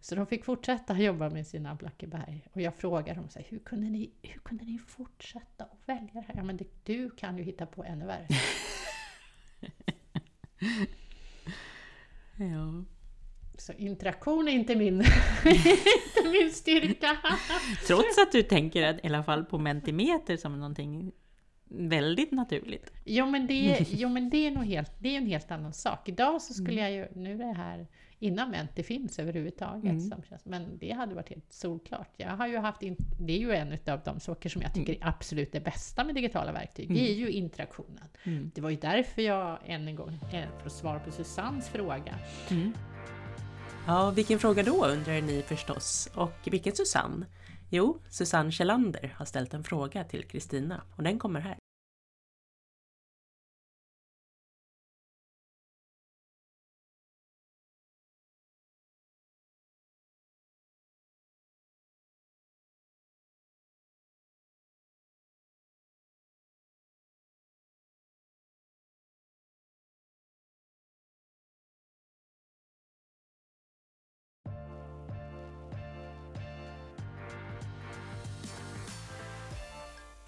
[0.00, 2.42] Så de fick fortsätta jobba med sina Blackeberg.
[2.52, 6.08] Och jag frågade dem så här, hur kunde ni, hur kunde ni fortsätta att välja
[6.12, 6.34] det här?
[6.36, 8.26] Ja men det, du kan ju hitta på ännu värre.
[12.36, 12.84] Ja.
[13.58, 14.94] Så interaktion är inte min,
[15.44, 17.18] inte min styrka.
[17.86, 21.12] Trots att du tänker att, i alla fall på mentimeter som någonting
[21.68, 22.92] väldigt naturligt.
[23.04, 26.08] Jo men det, jo, men det är nog helt, det är en helt annan sak.
[26.08, 27.86] Idag så skulle jag ju, nu är det här
[28.18, 30.00] innan Menti finns överhuvudtaget, Mm.
[30.00, 32.08] som känns, men det hade varit helt solklart.
[32.16, 34.92] Jag har ju haft, in, det är ju en av de saker som jag tycker
[34.92, 38.04] är absolut det bästa med digitala verktyg, det är ju interaktionen.
[38.24, 38.50] Mm.
[38.54, 42.18] Det var ju därför jag än en gång, eh, för att svara på Susannes fråga,
[42.50, 42.72] Mm.
[43.86, 46.08] Ja, vilken fråga då undrar ni förstås.
[46.14, 47.26] Och vilken Susanne?
[47.76, 51.63] Jo, Susanne Kjellander har ställt en fråga till Kristina och den kommer här.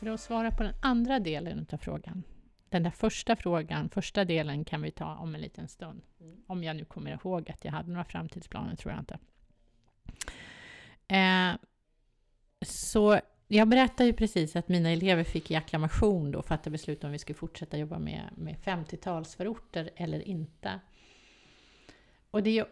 [0.07, 2.23] För att svara på den andra delen av frågan.
[2.69, 6.03] Den där första frågan, första delen kan vi ta om en liten stund.
[6.21, 6.37] Mm.
[6.47, 9.19] Om jag nu kommer ihåg att jag hade några framtidsplaner, tror jag inte.
[11.15, 11.55] Eh,
[12.67, 17.13] så jag berättade ju precis att mina elever fick i acklamation då fatta beslut om
[17.13, 20.81] vi skulle fortsätta jobba med, med 50-talsförorter eller inte.
[22.31, 22.67] Och det är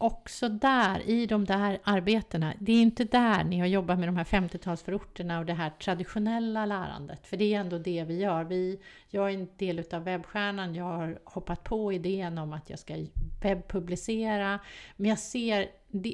[0.00, 4.16] också där, i de där arbetena, det är inte där ni har jobbat med de
[4.16, 8.44] här 50-talsförorterna och det här traditionella lärandet, för det är ändå det vi gör.
[8.44, 12.78] Vi, jag är en del av webbstjärnan, jag har hoppat på idén om att jag
[12.78, 12.94] ska
[13.42, 14.58] webbpublicera,
[14.96, 15.68] men jag ser,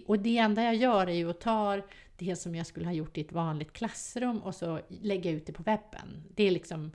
[0.06, 1.80] och det enda jag gör är ju att ta
[2.16, 5.52] det som jag skulle ha gjort i ett vanligt klassrum och så lägga ut det
[5.52, 6.24] på webben.
[6.34, 6.92] Det är liksom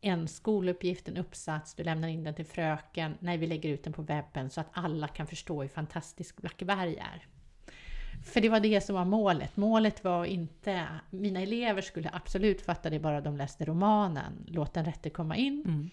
[0.00, 3.92] en skoluppgift, en uppsats, du lämnar in den till fröken, nej vi lägger ut den
[3.92, 7.26] på webben så att alla kan förstå hur fantastisk Blackeberg är.
[8.24, 9.56] För det var det som var målet.
[9.56, 14.84] Målet var inte, mina elever skulle absolut fatta det bara de läste romanen, Låt den
[14.84, 15.64] rätte komma in.
[15.66, 15.90] Mm.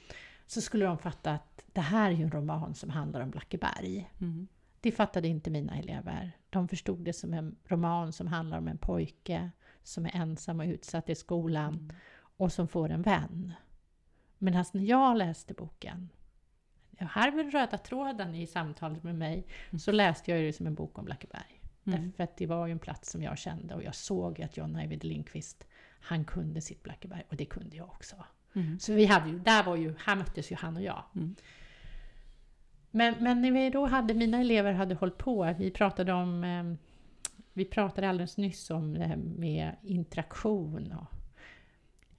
[0.47, 4.10] Så skulle de fatta att det här är ju en roman som handlar om Blackeberg.
[4.22, 4.47] Mm.
[4.82, 6.32] Det fattade inte mina elever.
[6.49, 9.51] De förstod det som en roman som handlar om en pojke
[9.84, 11.95] som är ensam och utsatt i skolan mm.
[12.38, 13.53] och som får en vän.
[14.38, 16.10] Medan när jag läste boken,
[16.98, 19.80] här är den röda tråden i samtalet med mig, mm.
[19.80, 21.62] så läste jag det som en bok om Blackeberg.
[21.86, 22.02] Mm.
[22.02, 24.76] Därför att det var ju en plats som jag kände och jag såg att John
[24.76, 25.68] Ajvide Lindqvist,
[26.00, 28.16] han kunde sitt Blackeberg och det kunde jag också.
[28.54, 28.80] Mm.
[28.80, 31.04] Så vi hade ju, där var ju, här möttes ju han och jag.
[31.16, 31.36] Mm.
[32.92, 36.64] Men, men när vi då hade, mina elever hade hållit på, vi pratade om, eh,
[37.54, 41.16] vi pratade alldeles nyss om det här med interaktion och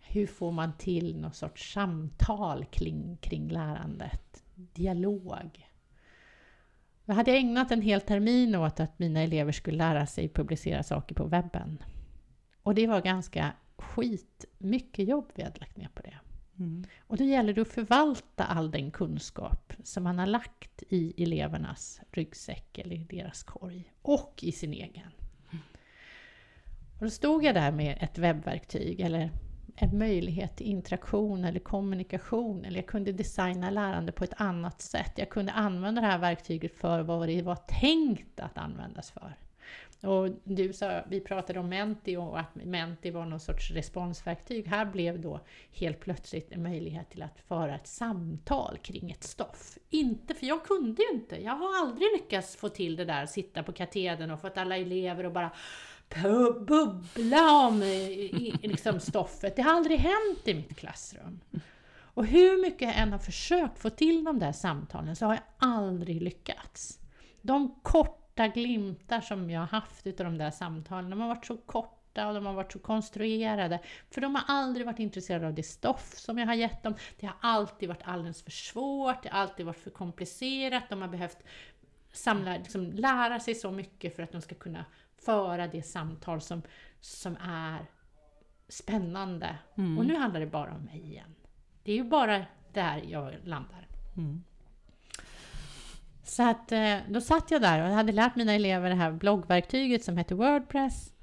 [0.09, 4.43] hur får man till någon sorts samtal kring, kring lärandet?
[4.55, 5.69] Dialog.
[7.05, 11.15] Jag hade ägnat en hel termin åt att mina elever skulle lära sig publicera saker
[11.15, 11.83] på webben.
[12.63, 16.19] Och det var ganska skit mycket jobb vi hade lagt ner på det.
[16.59, 16.85] Mm.
[17.01, 22.01] Och då gäller det att förvalta all den kunskap som man har lagt i elevernas
[22.13, 25.13] ryggsäck eller i deras korg och i sin egen.
[25.51, 25.63] Mm.
[26.99, 29.31] Och då stod jag där med ett webbverktyg, eller
[29.79, 32.65] en möjlighet till interaktion eller kommunikation.
[32.65, 35.13] Eller jag kunde designa lärande på ett annat sätt.
[35.17, 39.37] Jag kunde använda det här verktyget för vad det var tänkt att användas för.
[40.03, 44.67] Och du sa, vi pratade om Menti och att Menti var någon sorts responsverktyg.
[44.67, 45.41] Här blev då
[45.73, 49.79] helt plötsligt en möjlighet till att föra ett samtal kring ett stoff.
[49.91, 51.43] Inte, för jag kunde ju inte.
[51.43, 55.27] Jag har aldrig lyckats få till det där, sitta på katedern och fått alla elever
[55.27, 55.51] och bara
[56.67, 57.81] bubbla om
[58.63, 59.57] liksom, stoffet.
[59.57, 61.41] Det har aldrig hänt i mitt klassrum.
[62.19, 65.43] Och hur mycket jag än har försökt få till de där samtalen så har jag
[65.59, 66.99] aldrig lyckats.
[67.43, 71.57] De korta glimtar som jag har haft utav de där samtalen, de har varit så
[71.57, 73.81] korta och de har varit så konstruerade.
[74.11, 76.95] För de har aldrig varit intresserade av det stoff som jag har gett dem.
[77.21, 80.85] Det har alltid varit alldeles för svårt, det har alltid varit för komplicerat.
[80.91, 81.39] De har behövt
[82.13, 84.85] samla, liksom, lära sig så mycket för att de ska kunna
[85.25, 86.63] föra det samtal som,
[87.01, 87.87] som är
[88.69, 89.59] spännande.
[89.77, 89.99] Mm.
[89.99, 91.35] Och nu handlar det bara om mig igen.
[91.83, 93.89] Det är ju bara där jag landar.
[94.17, 94.45] Mm.
[96.23, 100.05] Så att eh, då satt jag där och hade lärt mina elever det här bloggverktyget
[100.05, 101.15] som heter Wordpress.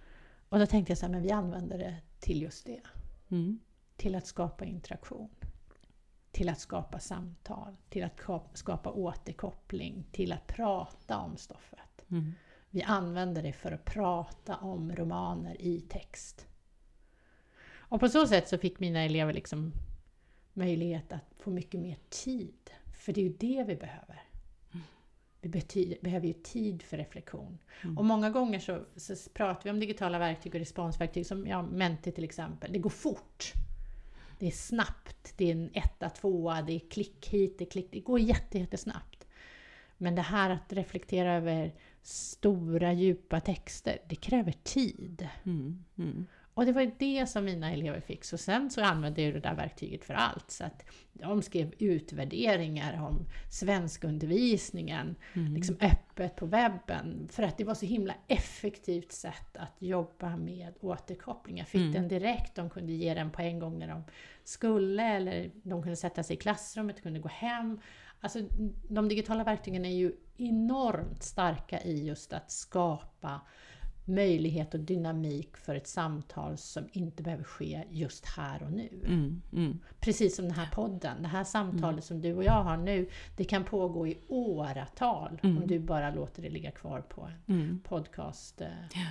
[0.50, 2.82] Och då tänkte jag så här, men vi använder det till just det.
[3.30, 3.60] Mm.
[3.98, 5.30] Till att skapa interaktion.
[6.32, 8.22] Till att skapa samtal, till att
[8.54, 12.06] skapa återkoppling, till att prata om stoffet.
[12.12, 12.34] Mm.
[12.76, 16.48] Vi använder det för att prata om romaner i text.
[17.68, 19.74] Och på så sätt så fick mina elever liksom
[20.54, 22.72] möjlighet att få mycket mer tid.
[22.94, 24.24] För det är ju det vi behöver.
[25.42, 27.58] Vi betyder, behöver ju tid för reflektion.
[27.84, 27.98] Mm.
[27.98, 32.12] Och många gånger så, så, pratar vi om digitala verktyg och responsverktyg, som ja, Menti
[32.12, 32.74] till exempel.
[32.74, 33.54] Det går fort.
[34.40, 37.92] Det är snabbt, det är en etta, tvåa, det är klick hit, det är klick...
[37.92, 39.28] Det går jättesnabbt.
[39.98, 41.74] Men det här att reflektera över
[42.08, 45.28] stora djupa texter, det kräver tid.
[45.44, 46.26] Mm, mm.
[46.54, 48.24] Och det var det som mina elever fick.
[48.24, 50.52] Så sen så använde jag det där verktyget för allt.
[50.52, 55.54] Så att de skrev utvärderingar om svenskundervisningen Mm.
[55.54, 57.28] liksom öppet på webben.
[57.32, 61.58] För att det var så himla effektivt sätt att jobba med återkoppling.
[61.58, 61.94] Jag fick Mm.
[61.94, 64.04] den direkt, de kunde ge den på en gång när de
[64.44, 67.80] skulle, eller de kunde sätta sig i klassrummet, kunde gå hem.
[68.26, 68.40] Alltså,
[68.90, 73.42] de digitala verktygen är ju enormt starka i just att skapa
[74.06, 78.90] möjlighet och dynamik för ett samtal som inte behöver ske just här och nu.
[79.08, 81.22] Mm, mm, Precis som den här podden.
[81.22, 85.58] Det här samtalet som du och jag har nu, det kan pågå i åratal Mm.
[85.58, 88.62] om du bara låter det ligga kvar på en mm, podcast
[88.94, 89.02] Ja.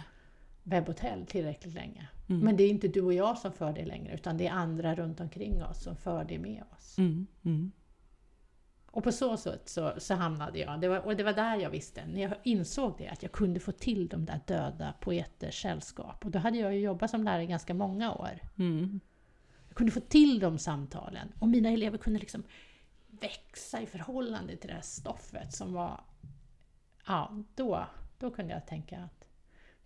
[0.62, 2.08] webbhotell tillräckligt länge.
[2.28, 2.40] Mm.
[2.40, 4.94] Men det är inte du och jag som för det längre, utan det är andra
[4.94, 6.96] runt omkring oss som för det med oss.
[8.94, 11.70] Och på så sätt så, så hamnade jag, det var, och det var där jag
[11.70, 16.24] visste, när jag insåg det, att jag kunde få till de där döda poeters sällskap.
[16.24, 18.38] Och då hade jag ju jobbat som lärare ganska många år.
[18.58, 19.00] Mm.
[19.68, 22.42] Jag kunde få till de samtalen och mina elever kunde liksom
[23.10, 26.00] växa i förhållande till det här stoffet som var...
[27.06, 27.86] Ja, då,
[28.18, 29.24] då kunde jag tänka att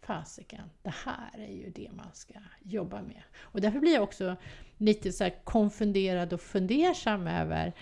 [0.00, 3.22] fasiken, det här är ju det man ska jobba med.
[3.38, 4.36] Och därför blir jag också
[4.76, 7.72] lite så konfunderad och fundersam över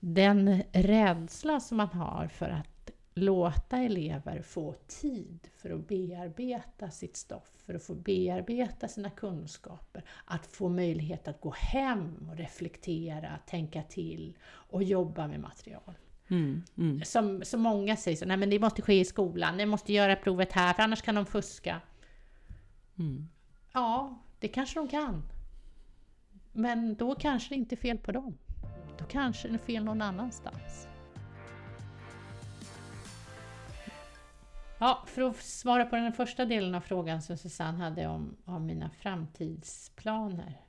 [0.00, 7.16] den rädsla som man har för att låta elever få tid för att bearbeta sitt
[7.16, 13.38] stoff, för att få bearbeta sina kunskaper, att få möjlighet att gå hem och reflektera,
[13.46, 15.94] tänka till och jobba med material.
[16.30, 19.66] Mm, mm, Som, som många säger, så, nej men det måste ske i skolan, ni
[19.66, 21.80] måste göra provet här för annars kan de fuska.
[22.98, 23.28] mm.
[23.72, 25.22] Ja, det kanske de kan.
[26.52, 28.38] Men då kanske det inte är fel på dem.
[29.08, 30.88] Kanske är fel någon annanstans.
[34.78, 38.66] Ja, för att svara på den första delen av frågan som Susanne hade om, om
[38.66, 40.60] mina framtidsplaner.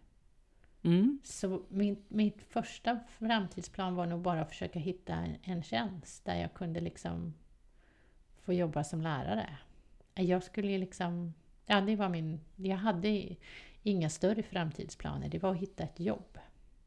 [0.82, 1.20] Mm.
[1.24, 6.36] Så min, mitt första framtidsplan var nog bara att försöka hitta en, en tjänst där
[6.36, 7.34] jag kunde liksom
[8.44, 9.58] få jobba som lärare.
[10.16, 11.34] Jag skulle liksom,
[11.66, 13.36] ja det var min, jag hade
[13.84, 16.38] inga större framtidsplaner, det var att hitta ett jobb.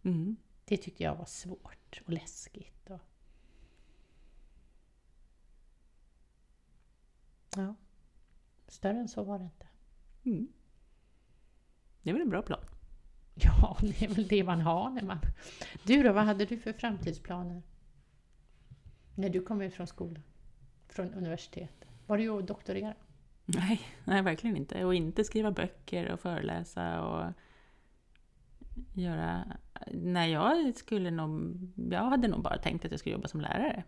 [0.02, 0.36] Mm.
[0.64, 2.90] Det tyckte jag var svårt och läskigt.
[2.90, 3.00] Och...
[7.56, 7.74] Ja,
[8.68, 9.66] större än så var det inte.
[10.24, 10.52] Mm.
[12.02, 12.64] Det är väl en bra plan?
[13.34, 15.18] Ja, det är väl det man har när man...
[15.84, 17.62] Du då, vad hade du för framtidsplaner?
[19.14, 20.22] När du kom ut från skolan?
[20.88, 21.88] Från universitetet?
[22.06, 22.94] Var du ju doktorera?
[23.44, 24.84] Nej, nej, verkligen inte.
[24.84, 27.32] Och inte skriva böcker och föreläsa och
[28.94, 29.56] göra...
[29.90, 31.56] Nej, jag skulle nog...
[31.90, 33.84] Jag hade nog bara tänkt att jag skulle jobba som lärare.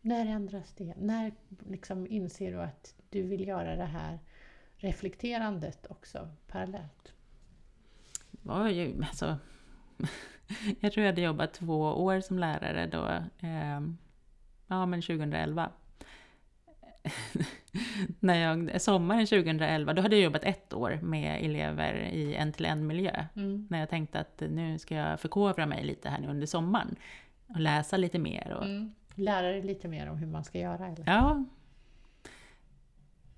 [0.00, 0.94] När ändras det?
[0.96, 4.18] När liksom inser du att du vill göra det här
[4.76, 7.12] reflekterandet också parallellt?
[8.30, 9.38] Det var ju, alltså,
[10.80, 13.06] jag tror jag hade jobbat två år som lärare då.
[13.46, 13.80] Eh,
[14.66, 15.72] ja, men 2011.
[18.20, 23.24] När jag, sommaren 2011, då hade jag jobbat ett år med elever i en-till-en-miljö.
[23.36, 23.66] Mm.
[23.70, 26.96] När jag tänkte att nu ska jag förkovra mig lite här nu under sommaren.
[27.46, 28.52] Och läsa lite mer.
[28.52, 28.94] Och, Mm.
[29.14, 30.86] Lära dig lite mer om hur man ska göra?
[30.86, 31.04] Eller?
[31.06, 31.44] Ja.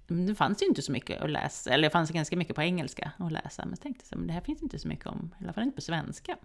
[0.07, 2.63] Men det fanns ju inte så mycket att läsa, eller det fanns ganska mycket på
[2.63, 3.63] engelska att läsa.
[3.65, 5.63] Men jag tänkte så, men det här finns inte så mycket om, i alla fall
[5.65, 6.37] inte på svenska.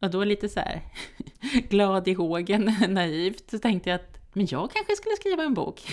[0.00, 0.82] Och då lite så här
[1.68, 5.80] glad i hågen, naivt, så tänkte jag att men jag kanske skulle skriva en bok.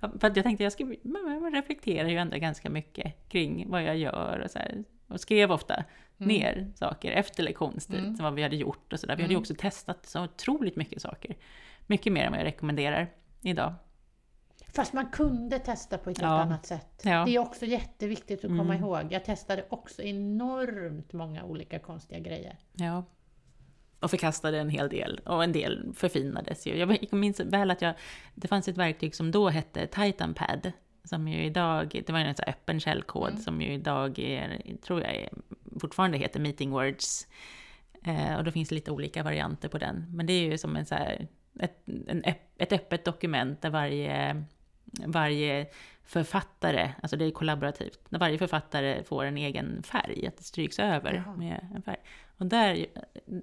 [0.00, 4.38] För att jag tänkte jag man reflekterar ju ändå ganska mycket kring vad jag gör
[4.44, 5.84] och så här, Och skrev ofta
[6.16, 8.16] ner saker efter lektionstid, Mm.
[8.16, 9.16] som vad vi hade gjort och sådär.
[9.16, 9.40] Vi hade ju Mm.
[9.42, 11.36] också testat så otroligt mycket saker.
[11.86, 13.12] Mycket mer än vad jag rekommenderar
[13.42, 13.74] idag.
[14.74, 16.40] Fast man kunde testa på ett helt Ja.
[16.40, 17.00] annat sätt.
[17.04, 17.24] Ja.
[17.24, 18.80] Det är också jätteviktigt att komma Mm.
[18.84, 19.06] ihåg.
[19.12, 22.58] Jag testade också enormt många olika konstiga grejer.
[22.72, 23.04] Ja.
[24.02, 26.76] Och förkastade en hel del, och en del förfinades ju.
[26.76, 27.94] Jag minns väl att jag,
[28.34, 30.72] det fanns ett verktyg som då hette Titanpad,
[31.04, 33.42] som ju idag, det var en här öppen källkod, Mm.
[33.42, 35.28] som ju idag är, tror jag är,
[35.80, 37.26] fortfarande heter Meeting Words.
[38.04, 40.06] Eh, och då finns lite olika varianter på den.
[40.10, 41.26] Men det är ju som en så här,
[41.60, 42.24] ett, en,
[42.58, 44.44] ett öppet dokument där varje,
[45.06, 45.66] varje
[46.04, 50.78] författare, alltså det är kollaborativt, där varje författare får en egen färg, att det stryks
[50.78, 51.36] över Jaha.
[51.36, 52.00] med en färg.
[52.36, 52.86] Och där,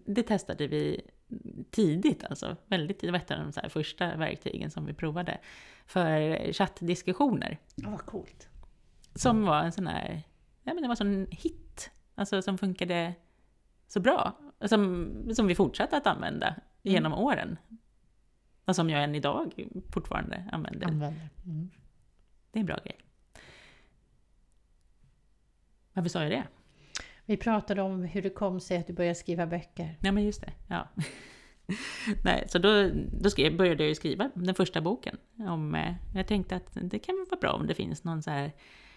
[0.05, 1.01] det testade vi
[1.71, 5.37] tidigt, alltså väldigt tidigt, det var ett av de så första verktygen som vi provade,
[5.85, 7.57] för chattdiskussioner.
[7.75, 8.49] Ja, vad coolt.
[9.15, 10.23] Som var en sån här,
[10.63, 13.13] ja men det var sån hit, alltså som funkade
[13.87, 14.37] så bra.
[14.65, 17.57] Som, som vi fortsatte att använda genom åren.
[18.65, 20.87] Och som jag än idag fortfarande använder.
[20.87, 21.29] Använder.
[21.45, 21.69] Mm.
[22.51, 22.97] Det är en bra grej.
[25.93, 26.43] Varför sa jag det?
[27.25, 29.97] Vi pratade om hur det kom sig att du började skriva böcker.
[30.01, 30.53] Ja, men just det.
[30.67, 30.87] Ja.
[32.23, 32.89] Nej, så då,
[33.21, 35.17] då skrev, började jag ju skriva den första boken.
[35.37, 38.51] Om, eh, jag tänkte att det kan vara bra om det finns någon så här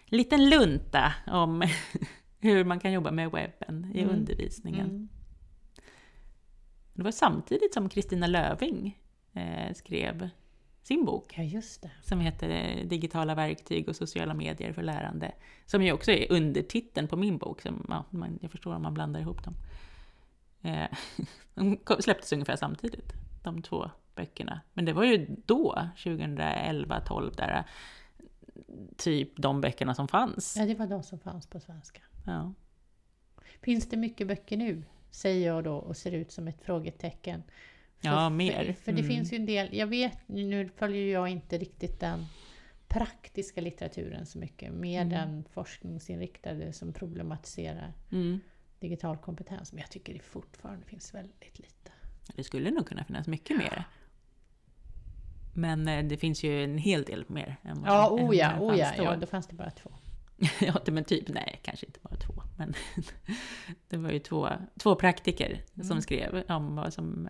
[0.04, 1.62] liten lunta om
[2.38, 4.14] hur man kan jobba med webben i Mm.
[4.14, 4.86] undervisningen.
[4.90, 5.08] Mm.
[6.94, 8.98] Det var samtidigt som Kristina Löving
[9.32, 10.28] eh, skrev
[10.82, 11.90] sin bok Ja, just det.
[12.02, 15.32] som heter eh, Digitala verktyg och sociala medier för lärande.
[15.66, 17.60] Som ju också är undertiteln på min bok.
[17.62, 19.54] Som, ja, man, jag förstår om man blandar ihop dem.
[20.62, 20.88] Eh,
[21.54, 23.12] de släpptes ungefär samtidigt,
[23.42, 24.60] de två böckerna.
[24.72, 27.64] Men det var ju då, 2011, 12 där,
[28.96, 30.56] typ de böckerna som fanns.
[30.58, 32.02] Ja, det var de som fanns på svenska.
[32.26, 32.54] Ja.
[33.60, 34.82] Finns det mycket böcker nu?
[35.10, 37.42] Säger jag då och ser ut som ett frågetecken.
[38.04, 38.64] Ja, mer.
[38.64, 39.08] För, för det Mm.
[39.16, 42.26] finns ju en del, jag vet, nu följer jag inte riktigt den
[42.88, 45.08] praktiska litteraturen så mycket, mer Mm.
[45.10, 48.40] den forskningsinriktade som problematiserar Mm.
[48.78, 49.72] digital kompetens.
[49.72, 51.92] Men jag tycker det fortfarande finns väldigt lite.
[52.36, 53.84] Det skulle nog kunna finnas mycket mer.
[55.54, 57.56] Men eh, det finns ju en hel del mer.
[57.62, 59.02] Än vad, Ja, oh ja, oh ja, då.
[59.04, 59.90] ja, då fanns det bara två.
[60.60, 62.42] ja, men typ, nej, kanske inte bara två.
[62.56, 62.74] Men
[63.88, 64.48] det var ju två,
[64.78, 66.02] två praktiker som Mm.
[66.02, 67.28] skrev om vad som...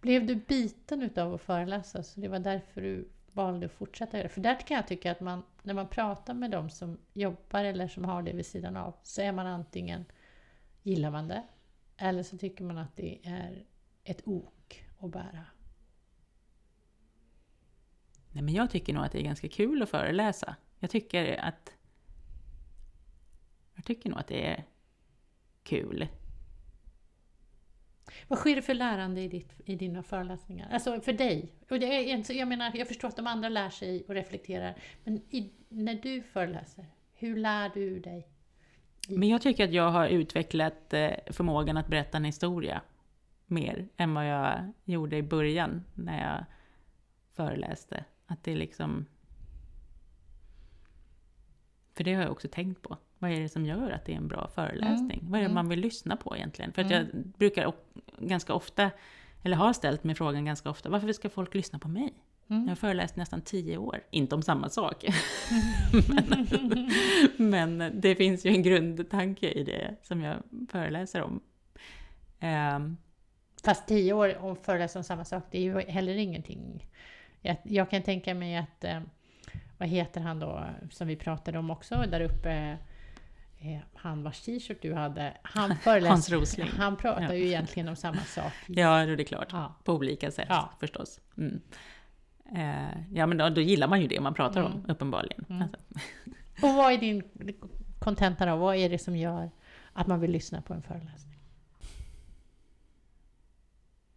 [0.00, 4.28] Blev du biten utav att föreläsa så det var därför du valde att fortsätta göra
[4.28, 4.34] det?
[4.34, 7.88] För där kan jag tycka att man, när man pratar med de som jobbar eller
[7.88, 10.04] som har det vid sidan av, så är man antingen,
[10.82, 11.42] gillar man det,
[11.96, 13.64] eller så tycker man att det är
[14.04, 15.46] ett ok att bära.
[18.32, 20.56] Nej, men jag tycker nog att det är ganska kul att föreläsa.
[20.78, 21.76] Jag tycker att...
[23.74, 24.64] Jag tycker nog att det är
[25.62, 26.08] kul.
[28.28, 30.68] Vad sker det för lärande i, ditt, i dina föreläsningar?
[30.72, 31.52] Alltså för dig?
[31.70, 35.16] Och det är, jag menar, jag förstår att de andra lär sig och reflekterar, men
[35.16, 38.28] i, när du föreläser, hur lär du dig?
[39.08, 42.82] Men jag tycker att jag har utvecklat eh, förmågan att berätta en historia
[43.46, 46.44] mer än vad jag gjorde i början när jag
[47.32, 48.04] föreläste.
[48.26, 49.06] Att det liksom...
[51.96, 52.96] För det har jag också tänkt på.
[53.22, 55.18] Vad är det som gör att det är en bra föreläsning?
[55.18, 55.54] Mm, Vad är det mm.
[55.54, 56.72] man vill lyssna på egentligen?
[56.72, 57.06] För att Mm.
[57.12, 57.74] jag brukar o-
[58.18, 58.90] ganska ofta,
[59.42, 62.14] eller har ställt mig frågan ganska ofta, varför ska folk lyssna på mig?
[62.48, 62.62] Mm.
[62.62, 65.04] Jag har föreläst nästan tio år, inte om samma sak.
[67.36, 70.36] men, men det finns ju en grundtanke i det som jag
[70.70, 71.40] föreläser om.
[72.40, 72.96] Ehm,
[73.64, 76.86] Fast tio år och föreläsa om samma sak, det är ju heller ingenting.
[77.40, 79.00] Jag, jag kan tänka mig att, eh,
[79.78, 82.76] vad heter han då, som vi pratade om också där uppe,
[83.94, 86.68] han vars t-shirt du hade, han Hans Rosling.
[86.68, 87.34] han pratar Ja.
[87.34, 88.52] ju egentligen om samma sak.
[88.66, 89.48] ja, det är klart.
[89.52, 89.74] Ja.
[89.84, 90.70] På olika sätt Ja.
[90.80, 91.20] förstås.
[91.36, 91.60] Mm.
[92.56, 94.90] Eh, ja, men då, då gillar man ju det man pratar om, Mm.
[94.90, 95.44] uppenbarligen.
[95.48, 95.62] Mm.
[95.62, 95.76] Alltså,
[96.66, 97.22] Och vad är din
[97.98, 98.56] kontenta då?
[98.56, 99.50] Vad är det som gör
[99.92, 101.36] att man vill lyssna på en föreläsning?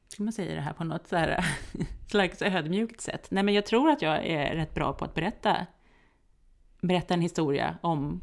[0.08, 1.46] ska man säga det här på något så här,
[2.10, 3.28] slags ödmjukt sätt?
[3.32, 5.66] Nej, men jag tror att jag är rätt bra på att berätta,
[6.82, 8.22] berätta en historia om,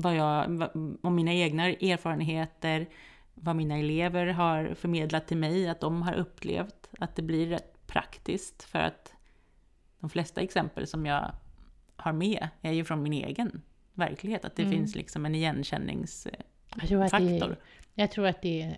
[0.00, 0.68] vad jag,
[1.02, 2.86] om mina egna erfarenheter,
[3.34, 7.86] vad mina elever har förmedlat till mig, att de har upplevt, att det blir rätt
[7.86, 9.14] praktiskt för att
[10.00, 11.32] de flesta exempel som jag
[11.96, 13.62] har med är ju från min egen
[13.94, 14.72] verklighet, att det Mm.
[14.74, 16.44] finns liksom en igenkänningsfaktor.
[16.76, 17.56] Jag tror, att det
[17.94, 18.76] jag tror att det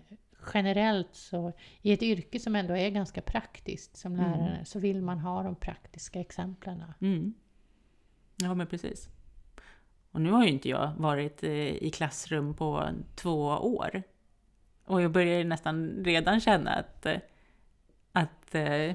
[0.54, 1.52] generellt så,
[1.82, 4.30] i ett yrke som ändå är ganska praktiskt som Mm.
[4.30, 6.82] lärare, så vill man ha de praktiska exemplen.
[7.00, 7.34] Mm.
[8.36, 9.08] Ja, men precis.
[10.12, 14.02] Och nu har ju inte jag varit eh, i klassrum på två år.
[14.84, 17.16] Och jag börjar ju nästan redan känna att, eh,
[18.12, 18.94] att, eh,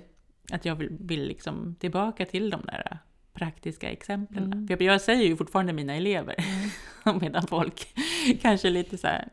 [0.51, 2.97] att jag vill, vill liksom tillbaka till de där
[3.33, 4.53] praktiska exemplen.
[4.53, 4.67] Mm.
[4.67, 6.35] För jag säger ju fortfarande mina elever,
[7.21, 7.87] medan folk
[8.41, 9.27] kanske lite så här,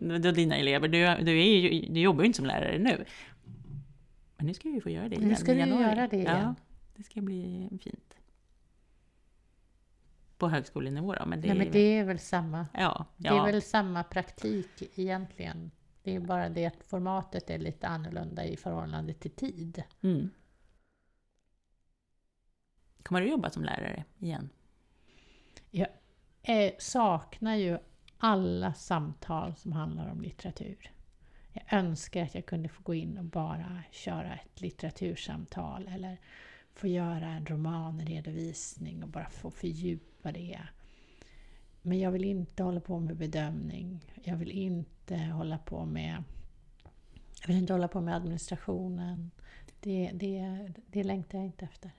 [0.00, 3.04] "Men då dina elever, du, du, är ju, du jobbar ju inte som lärare nu.
[4.36, 6.16] Men nu ska jag ju få göra det Nu igen ska i du göra det
[6.16, 6.54] Ja, igen.
[6.96, 8.15] det ska bli fint.
[10.38, 12.66] På högskolenivå då, men det, Nej, är, men det är väl samma.
[12.74, 15.70] ja, Det ja, är väl samma praktik egentligen.
[16.02, 19.82] Det är bara det att formatet är lite annorlunda i förhållande till tid.
[20.02, 20.30] Mm.
[23.02, 24.48] Kommer du jobba som lärare igen?
[26.42, 27.78] eh, saknar ju
[28.18, 30.92] alla samtal som handlar om litteratur.
[31.52, 36.20] Jag önskar att jag kunde få gå in och bara köra ett litteratursamtal eller
[36.76, 40.60] få göra en romanredovisning och bara få fördjupa det.
[41.82, 44.00] Men jag vill inte hålla på med bedömning.
[44.24, 46.24] Jag vill inte hålla på med
[47.40, 49.30] jag vill inte hålla på med administrationen.
[49.80, 51.90] Det, det, det längtar jag inte efter.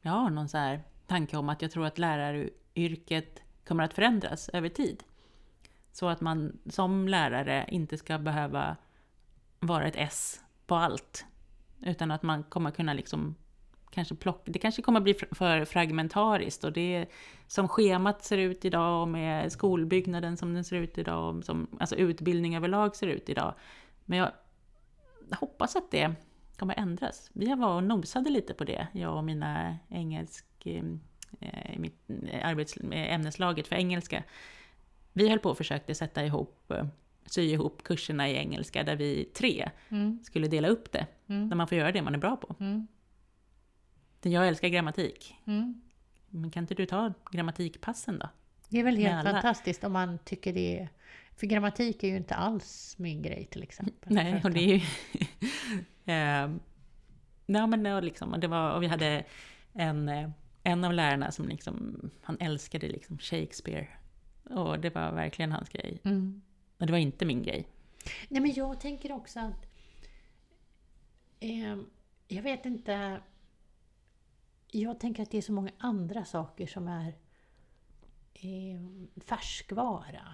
[0.00, 4.48] Jag har någon så här tanke om att jag tror att läraryrket kommer att förändras
[4.48, 5.04] över tid.
[5.92, 8.76] Så att man som lärare inte ska behöva
[9.60, 11.26] vara ett S på allt.
[11.80, 13.34] Utan att man kommer kunna liksom
[13.90, 17.06] kanske plocka, det kanske kommer bli för fragmentariskt och det
[17.46, 21.66] som schemat ser ut idag och med skolbyggnaden som den ser ut idag och som
[21.80, 23.54] alltså utbildning överlag ser ut idag.
[24.04, 24.30] Men jag
[25.30, 26.14] hoppas att det
[26.56, 27.30] kommer ändras.
[27.32, 30.82] Vi har varit och nosade lite på det, jag och mina engelsk, eh,
[31.76, 32.10] mitt
[32.42, 34.22] arbets, ämneslaget för engelska.
[35.12, 36.72] Vi höll på och försökte sätta ihop
[37.30, 40.18] sy ihop kurserna i engelska där vi tre mm.
[40.22, 41.06] skulle dela upp det.
[41.26, 41.48] Mm.
[41.48, 42.54] Där man får göra det man är bra på.
[42.60, 42.86] Mm.
[44.22, 45.34] Jag älskar grammatik.
[45.44, 45.80] Mm.
[46.28, 48.28] Men kan inte du ta grammatikpassen då?
[48.68, 50.88] Det är väl helt fantastiskt om man tycker det är...
[51.36, 54.12] För grammatik är ju inte alls min grej till exempel.
[54.14, 54.80] Nej, och det är ju...
[56.12, 56.50] eh,
[57.46, 59.24] nej, men det, liksom, det var, och vi hade
[59.72, 60.30] en, eh,
[60.62, 63.88] en av lärarna som liksom, han älskade liksom Shakespeare.
[64.44, 66.00] Och det var verkligen hans grej.
[66.04, 66.42] Mm.
[66.78, 67.68] Och det var inte min grej.
[68.28, 69.66] Nej, men jag tänker också att...
[71.40, 71.76] Eh,
[72.28, 73.20] jag vet inte
[74.70, 77.14] jag tänker att det är så många andra saker som är
[78.34, 78.80] eh,
[79.20, 80.28] färskvara.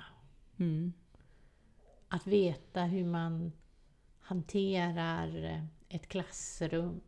[0.59, 0.93] Mm.
[2.09, 3.53] Att veta hur man
[4.20, 7.01] hanterar ett klassrum.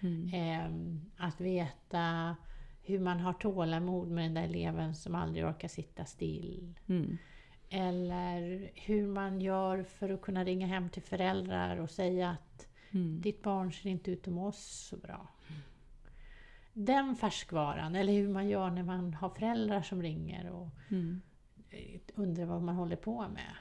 [0.00, 0.34] Mm.
[0.34, 2.36] Eh, att veta
[2.82, 6.74] hur man har tålamod med den där eleven som aldrig orkar sitta still.
[6.86, 7.18] Mm.
[7.68, 13.20] Eller hur man gör för att kunna ringa hem till föräldrar och säga att mm.
[13.20, 15.28] ditt barn ser inte ut att må så bra
[16.78, 21.20] den färskvaran, eller hur man gör när man har föräldrar som ringer och mm.
[22.14, 23.54] undrar vad man håller på med.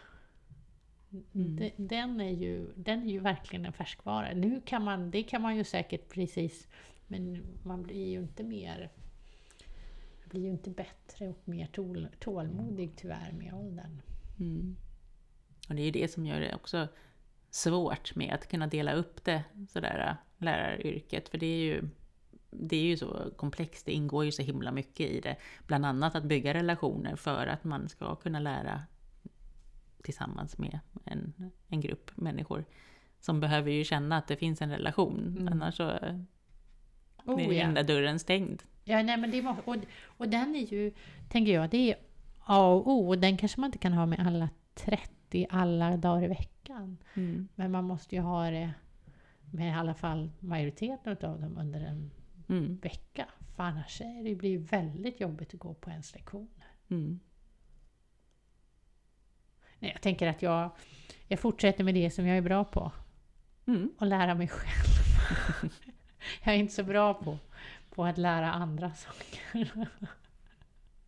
[1.34, 1.72] Mm.
[1.78, 4.34] Den, är ju, den är ju verkligen en färskvara.
[4.34, 6.68] Nu kan man, det kan man ju säkert precis,
[7.08, 8.92] men man blir ju inte mer
[10.30, 14.02] blir ju inte bättre och mer tål, tålmodig tyvärr med åldern.
[14.40, 14.76] Mm.
[15.70, 16.88] Och det är ju det som gör det också
[17.50, 21.30] svårt med att kunna dela upp det sådär, läraryrket.
[21.30, 21.90] För det är ju
[22.60, 25.36] det är ju så komplext, det ingår ju så himla mycket i det.
[25.68, 28.82] Bland annat att bygga relationer för att man ska kunna lära
[30.04, 32.66] tillsammans med en, en grupp människor.
[33.20, 35.54] Som behöver ju känna att det finns en relation, mm.
[35.54, 35.90] annars så
[37.26, 37.66] oh, är ja.
[37.66, 38.64] den där dörren stängd.
[38.84, 39.76] Ja, nej, men det är, och,
[40.06, 40.94] och den är ju,
[41.30, 41.98] tänker jag, det är
[42.46, 43.08] A och O.
[43.08, 46.98] Och den kanske man inte kan ha med alla 30 alla dagar i veckan.
[47.14, 47.48] Mm.
[47.56, 48.74] Men man måste ju ha det
[49.52, 52.12] med i alla fall majoriteten av dem under en
[52.50, 52.78] mm.
[52.78, 53.28] vecka.
[53.56, 56.68] För annars det blir det väldigt jobbigt att gå på ens lektioner.
[56.90, 57.20] Mm.
[59.80, 60.72] Nej, jag tänker att jag,
[61.28, 62.92] jag fortsätter med det som jag är bra på.
[63.68, 63.92] Mm.
[63.98, 65.72] Och lära mig själv.
[66.44, 67.38] jag är inte så bra på,
[67.90, 69.70] på att lära andra saker.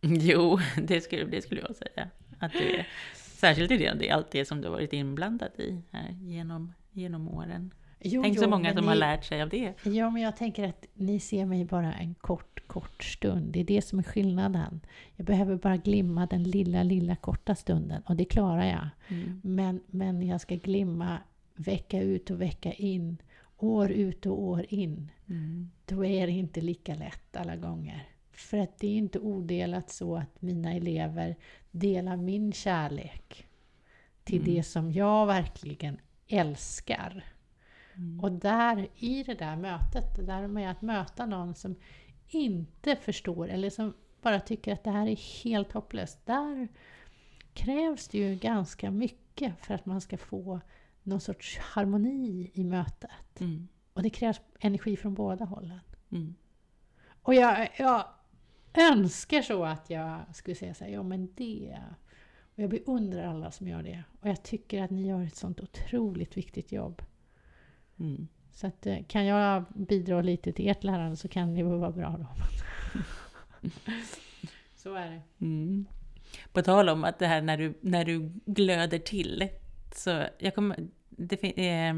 [0.00, 2.10] jo, det skulle, det skulle jag säga.
[2.38, 5.82] Att det, särskilt i det, det är allt det som du har varit inblandad i
[5.90, 7.74] här genom, genom åren.
[8.00, 9.74] Jo, Tänk jo, så många som ni, har lärt sig av det.
[9.82, 13.52] Ja, men jag tänker att ni ser mig bara en kort, kort stund.
[13.52, 14.80] Det är det som är skillnaden.
[15.16, 18.88] Jag behöver bara glimma den lilla, lilla korta stunden och det klarar jag.
[19.08, 19.40] Mm.
[19.44, 21.18] Men, men jag ska glimma
[21.56, 23.16] vecka ut och vecka in,
[23.58, 25.10] år ut och år in.
[25.28, 25.70] Mm.
[25.86, 28.08] Då är det inte lika lätt alla gånger.
[28.32, 31.36] För att det är inte odelat så att mina elever
[31.70, 33.46] delar min kärlek
[34.24, 34.54] till mm.
[34.54, 37.24] det som jag verkligen älskar.
[37.98, 38.20] Mm.
[38.20, 41.76] Och där, i det där mötet, det där med att möta någon som
[42.28, 46.26] inte förstår eller som bara tycker att det här är helt hopplöst.
[46.26, 46.68] Där
[47.52, 50.60] krävs det ju ganska mycket för att man ska få
[51.02, 53.40] någon sorts harmoni i mötet.
[53.40, 53.68] Mm.
[53.92, 55.80] Och det krävs energi från båda hållen.
[56.10, 56.34] Mm.
[57.22, 58.04] Och jag, jag
[58.74, 61.78] önskar så att jag skulle säga så här, ja men det...
[62.54, 64.04] Och jag beundrar alla som gör det.
[64.20, 67.02] Och jag tycker att ni gör ett sånt otroligt viktigt jobb.
[68.00, 68.28] Mm.
[68.52, 72.16] Så att, eh, kan jag bidra lite till ert lärande så kan det vara bra
[72.18, 72.26] då.
[74.76, 75.44] så är det.
[75.44, 75.86] Mm.
[76.52, 79.48] På tal om att det här när du, när du glöder till.
[79.94, 80.74] Så jag, kom,
[81.08, 81.94] det, eh,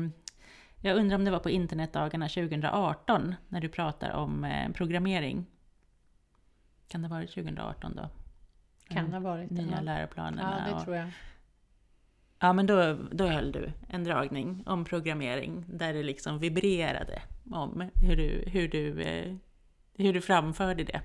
[0.81, 5.47] jag undrar om det var på internetdagarna 2018 när du pratar om eh, programmering.
[6.89, 8.09] Kan det ha varit 2018 då?
[8.89, 9.81] Kan ha varit Nya ja.
[9.81, 10.65] läroplanerna.
[10.69, 11.11] Ja, det tror jag.
[12.41, 17.91] Ja, men då, då höll du en dragning om programmering där det liksom vibrerade om
[17.95, 19.35] hur du, hur du, eh,
[19.97, 21.01] hur du framförde det.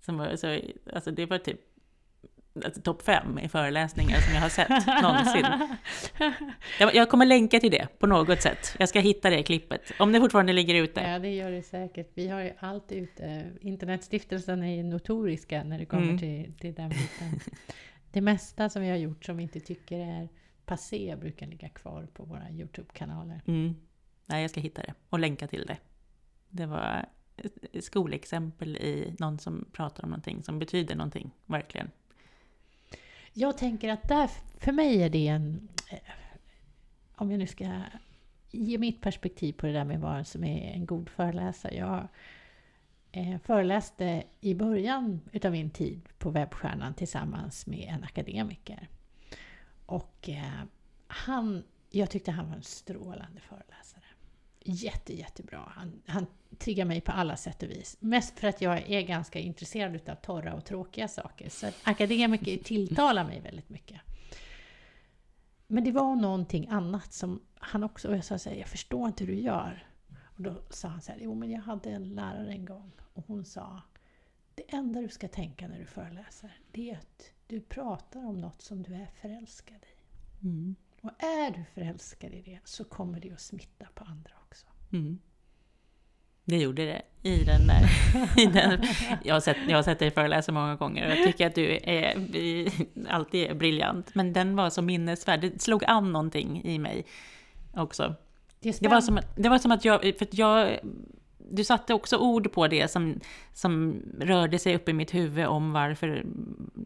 [0.00, 0.58] Som var, så,
[0.94, 1.60] alltså det var typ
[2.84, 5.46] topp fem i föreläsningar som jag har sett någonsin.
[6.80, 8.76] Jag, jag kommer länka till det på något sätt.
[8.78, 11.00] Jag ska hitta det klippet, om det fortfarande ligger ute.
[11.00, 12.10] Ja, det gör det säkert.
[12.14, 13.50] Vi har ju allt ute.
[13.60, 16.18] Internetstiftelsen är ju notoriska när det kommer Mm.
[16.18, 17.40] till, till den biten.
[18.12, 20.28] Det mesta som vi har gjort som vi inte tycker är
[20.70, 23.40] passé brukar ligga kvar på våra Youtube-kanaler.
[23.46, 23.74] Mm.
[24.26, 25.78] Nej, jag ska hitta det och länka till det.
[26.48, 27.06] Det var
[27.36, 31.90] ett skolexempel i någon som pratar om någonting som betyder någonting, verkligen.
[33.32, 35.68] Jag tänker att där, för mig är det en...
[35.90, 35.98] eh,
[37.14, 37.82] Om jag nu ska
[38.50, 41.74] ge mitt perspektiv på det där med vad som är en god föreläsare.
[41.74, 42.08] Jag
[43.12, 48.88] eh, föreläste i början utav min tid på Webbstjärnan tillsammans med en akademiker.
[49.90, 50.62] Och eh,
[51.06, 54.04] han, jag tyckte han var en strålande föreläsare.
[54.60, 55.72] Jätte, jättebra.
[55.76, 56.26] Han, han
[56.58, 57.96] triggar mig på alla sätt och vis.
[58.00, 61.48] Mest för att jag är ganska intresserad utav torra och tråkiga saker.
[61.48, 64.00] Så akademiker tilltalar mig väldigt mycket.
[65.66, 69.06] Men det var någonting annat som han också, och jag sa så här, jag förstår
[69.06, 69.86] inte hur du gör.
[70.24, 73.24] Och då sa han så här, jo men jag hade en lärare en gång och
[73.26, 73.82] hon sa,
[74.54, 78.62] det enda du ska tänka när du föreläser, det är att du pratar om något
[78.62, 80.46] som du är förälskad i.
[80.46, 80.74] Mm.
[81.02, 84.66] Och är du förälskad i det så kommer det att smitta på andra också.
[84.92, 85.18] Mm.
[86.44, 87.82] Det gjorde det i den där...
[88.40, 88.82] I den,
[89.24, 91.78] jag, har sett, jag har sett dig föreläsa många gånger och jag tycker att du
[91.82, 92.14] är,
[93.08, 94.14] alltid är briljant.
[94.14, 97.04] Men den var så minnesvärd, det slog an någonting i mig
[97.74, 98.14] också.
[98.60, 100.78] Det, Det var som, det var som att jag, för att jag,
[101.50, 103.20] du satte också ord på det som,
[103.52, 106.26] som rörde sig upp i mitt huvud om varför,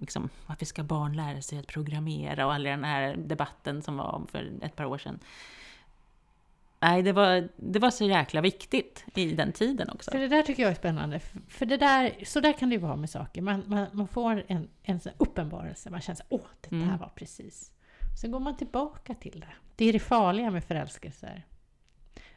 [0.01, 4.23] liksom, varför ska barn lära sig att programmera och all den här debatten som var
[4.31, 5.19] för ett par år sedan.
[6.81, 10.11] Nej, det var, det var så jäkla viktigt i den tiden också.
[10.11, 11.21] För det där tycker jag är spännande.
[11.49, 13.43] För det där, så där kan det ju vara med saker.
[13.43, 15.91] Man, man, man får en, en uppenbarelse.
[15.91, 16.99] Man känner här, åh, det där Mm.
[16.99, 17.71] var precis.
[18.21, 19.53] Sen går man tillbaka till det.
[19.77, 21.45] Det är det farliga med förälskelser.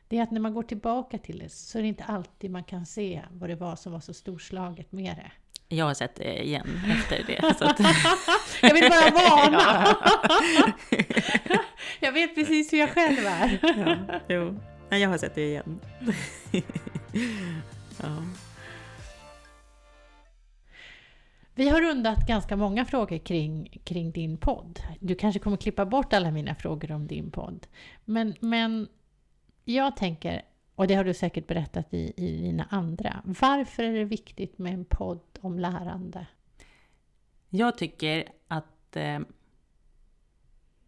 [0.08, 2.64] Det är att när man går tillbaka till det så är det inte alltid man
[2.64, 5.32] kan se vad det var som var så storslaget med det.
[5.76, 7.56] Jag har sett det igen efter det.
[7.58, 7.80] Så att,
[8.62, 9.98] Jag vill bara varna!
[12.00, 13.60] jag vet precis hur jag själv är.
[13.78, 14.60] ja, jo.
[14.90, 15.80] Nej, jag har sett det igen.
[18.02, 18.24] ja.
[21.56, 24.80] Vi har rundat ganska många frågor kring, kring din podd.
[25.00, 27.68] Du kanske kommer klippa bort alla mina frågor om din podd.
[28.06, 28.88] Men, men
[29.74, 30.42] jag tänker,
[30.76, 33.22] och det har du säkert berättat i, i dina andra.
[33.24, 36.28] Varför är det viktigt med en podd om lärande?
[37.50, 38.96] Jag tycker att...
[38.96, 39.20] Eh,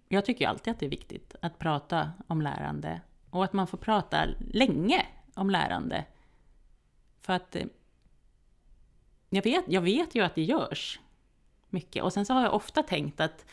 [0.08, 3.02] jag tycker ju alltid att det är viktigt att prata om lärande.
[3.30, 6.06] Och att man får prata länge om lärande.
[7.22, 7.56] För att...
[7.56, 7.66] Eh,
[9.30, 11.00] jag, vet, jag vet ju att det görs
[11.70, 12.04] mycket.
[12.04, 13.46] Och sen så har jag ofta tänkt att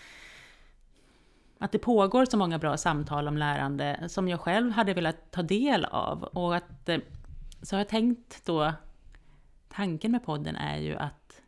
[1.59, 5.43] att det pågår så många bra samtal om lärande som jag själv hade velat ta
[5.43, 6.23] del av.
[6.23, 6.99] Och att, eh,
[7.62, 8.73] så har jag tänkt då,
[9.69, 11.43] tanken med podden är ju att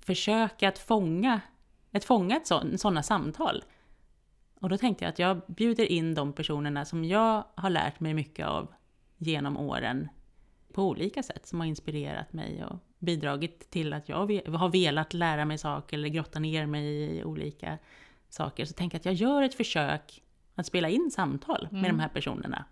[0.00, 1.40] försöka att fånga,
[1.92, 3.64] att fånga ett sån, sådana samtal.
[4.60, 8.14] Och då tänkte jag att jag bjuder in de personerna som jag har lärt mig
[8.14, 8.74] mycket av
[9.16, 10.08] genom åren
[10.72, 15.44] på olika sätt, som har inspirerat mig och bidragit till att jag har velat lära
[15.44, 17.78] mig saker eller grotta ner mig i olika
[18.28, 18.64] saker.
[18.64, 20.22] Så tänk att jag gör ett försök
[20.54, 21.96] att spela in samtal med Mm.
[21.96, 22.64] de här personerna.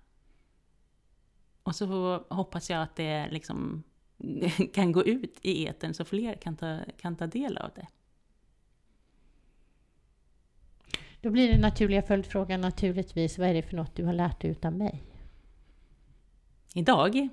[1.62, 1.87] Och så
[2.31, 3.83] hoppas jag att det liksom
[4.74, 7.87] kan gå ut i etern så fler kan ta, kan ta del av det.
[11.20, 14.51] Då blir den naturliga följdfrågan naturligtvis, vad är det för något du har lärt dig
[14.51, 15.03] utav mig?
[16.74, 17.28] Idag.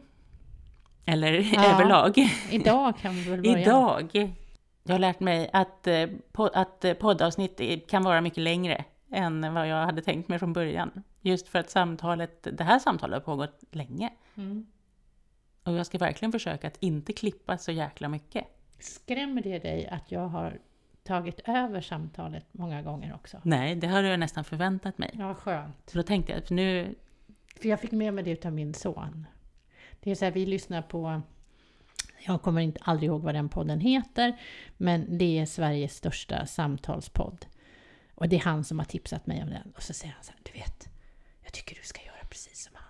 [1.06, 1.74] Eller Ja.
[1.74, 2.14] överlag.
[2.52, 3.60] Idag kan vi väl börja?
[3.62, 4.34] Idag.
[4.84, 9.68] Jag har lärt mig att, eh, att eh, poddavsnitt kan vara mycket längre än vad
[9.68, 11.04] jag hade tänkt mig från början.
[11.22, 14.10] Just för att samtalet, det här samtalet har pågått länge.
[14.36, 14.68] Mm.
[15.64, 18.46] Och jag ska verkligen försöka att inte klippa så jäkla mycket.
[18.80, 20.60] Skrämmer det dig att jag har
[21.04, 23.42] tagit över samtalet många gånger också?
[23.44, 25.12] Nej, det har jag nästan förväntat mig.
[25.14, 25.90] Ja, skönt.
[25.90, 26.96] Så då tänkte jag, för nu...
[27.62, 29.28] För jag fick med mig det utav min son.
[30.00, 31.22] Det är så här, vi lyssnar på,
[32.26, 34.40] jag kommer inte aldrig ihåg vad den podden heter,
[34.78, 37.46] men det är Sveriges största samtalspodd.
[38.16, 39.74] Och det är han som har tipsat mig om den.
[39.76, 40.90] Och så säger han så här, du vet,
[41.44, 42.84] jag tycker du ska göra precis som han.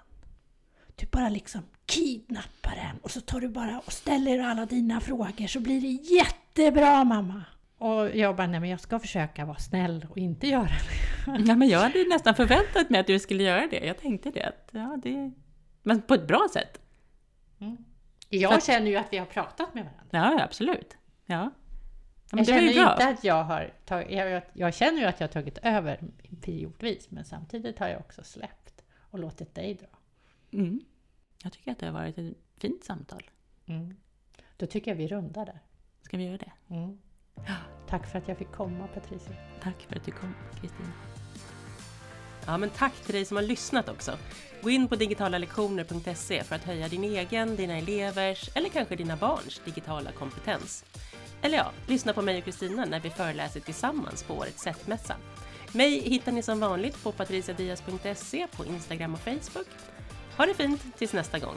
[0.96, 5.48] Du bara liksom kidnappar den och så tar du bara och ställer alla dina frågor
[5.48, 7.44] så blir det jättebra mamma.
[7.78, 11.04] Och jag bara, nej men jag ska försöka vara snäll och inte göra det.
[11.48, 13.86] Ja, men jag hade nästan förväntat mig att du skulle göra det.
[13.86, 14.44] Jag tänkte det.
[14.44, 15.32] Att, ja, det...
[15.84, 16.83] Men på ett bra sätt.
[18.42, 20.38] Jag känner ju att vi har pratat med varandra.
[20.38, 20.98] Ja, absolut.
[21.26, 21.38] Ja.
[21.42, 21.52] men
[22.32, 22.92] jag det känner ju bra.
[22.94, 26.00] inte att jag har tagit, jag, jag, jag känner ju att jag har tagit över
[26.42, 29.88] periodvis, men samtidigt har jag också släppt och låtit dig dra.
[30.52, 30.82] Mm.
[31.44, 33.24] Jag tycker att det har varit ett fint samtal.
[33.66, 33.96] Mm.
[34.58, 35.60] Då tycker jag vi rundar där.
[36.02, 36.52] Ska vi göra det?
[36.76, 36.98] Mm.
[37.88, 39.36] Tack för att jag fick komma Patricia.
[39.62, 40.92] Tack för att du kom, Kristina.
[42.46, 44.18] Ja, men tack till dig som har lyssnat också.
[44.64, 49.62] Gå in på digitalalektioner.se för att höja din egen, dina elevers eller kanske dina barns
[49.66, 50.86] digitala kompetens.
[51.42, 55.16] Eller ja, lyssna på mig och Kristina när vi föreläser tillsammans på årets SET-mässa.
[55.72, 59.68] Mig hittar ni som vanligt på patriciadias.se på Instagram och Facebook.
[60.38, 61.56] Ha det fint tills nästa gång!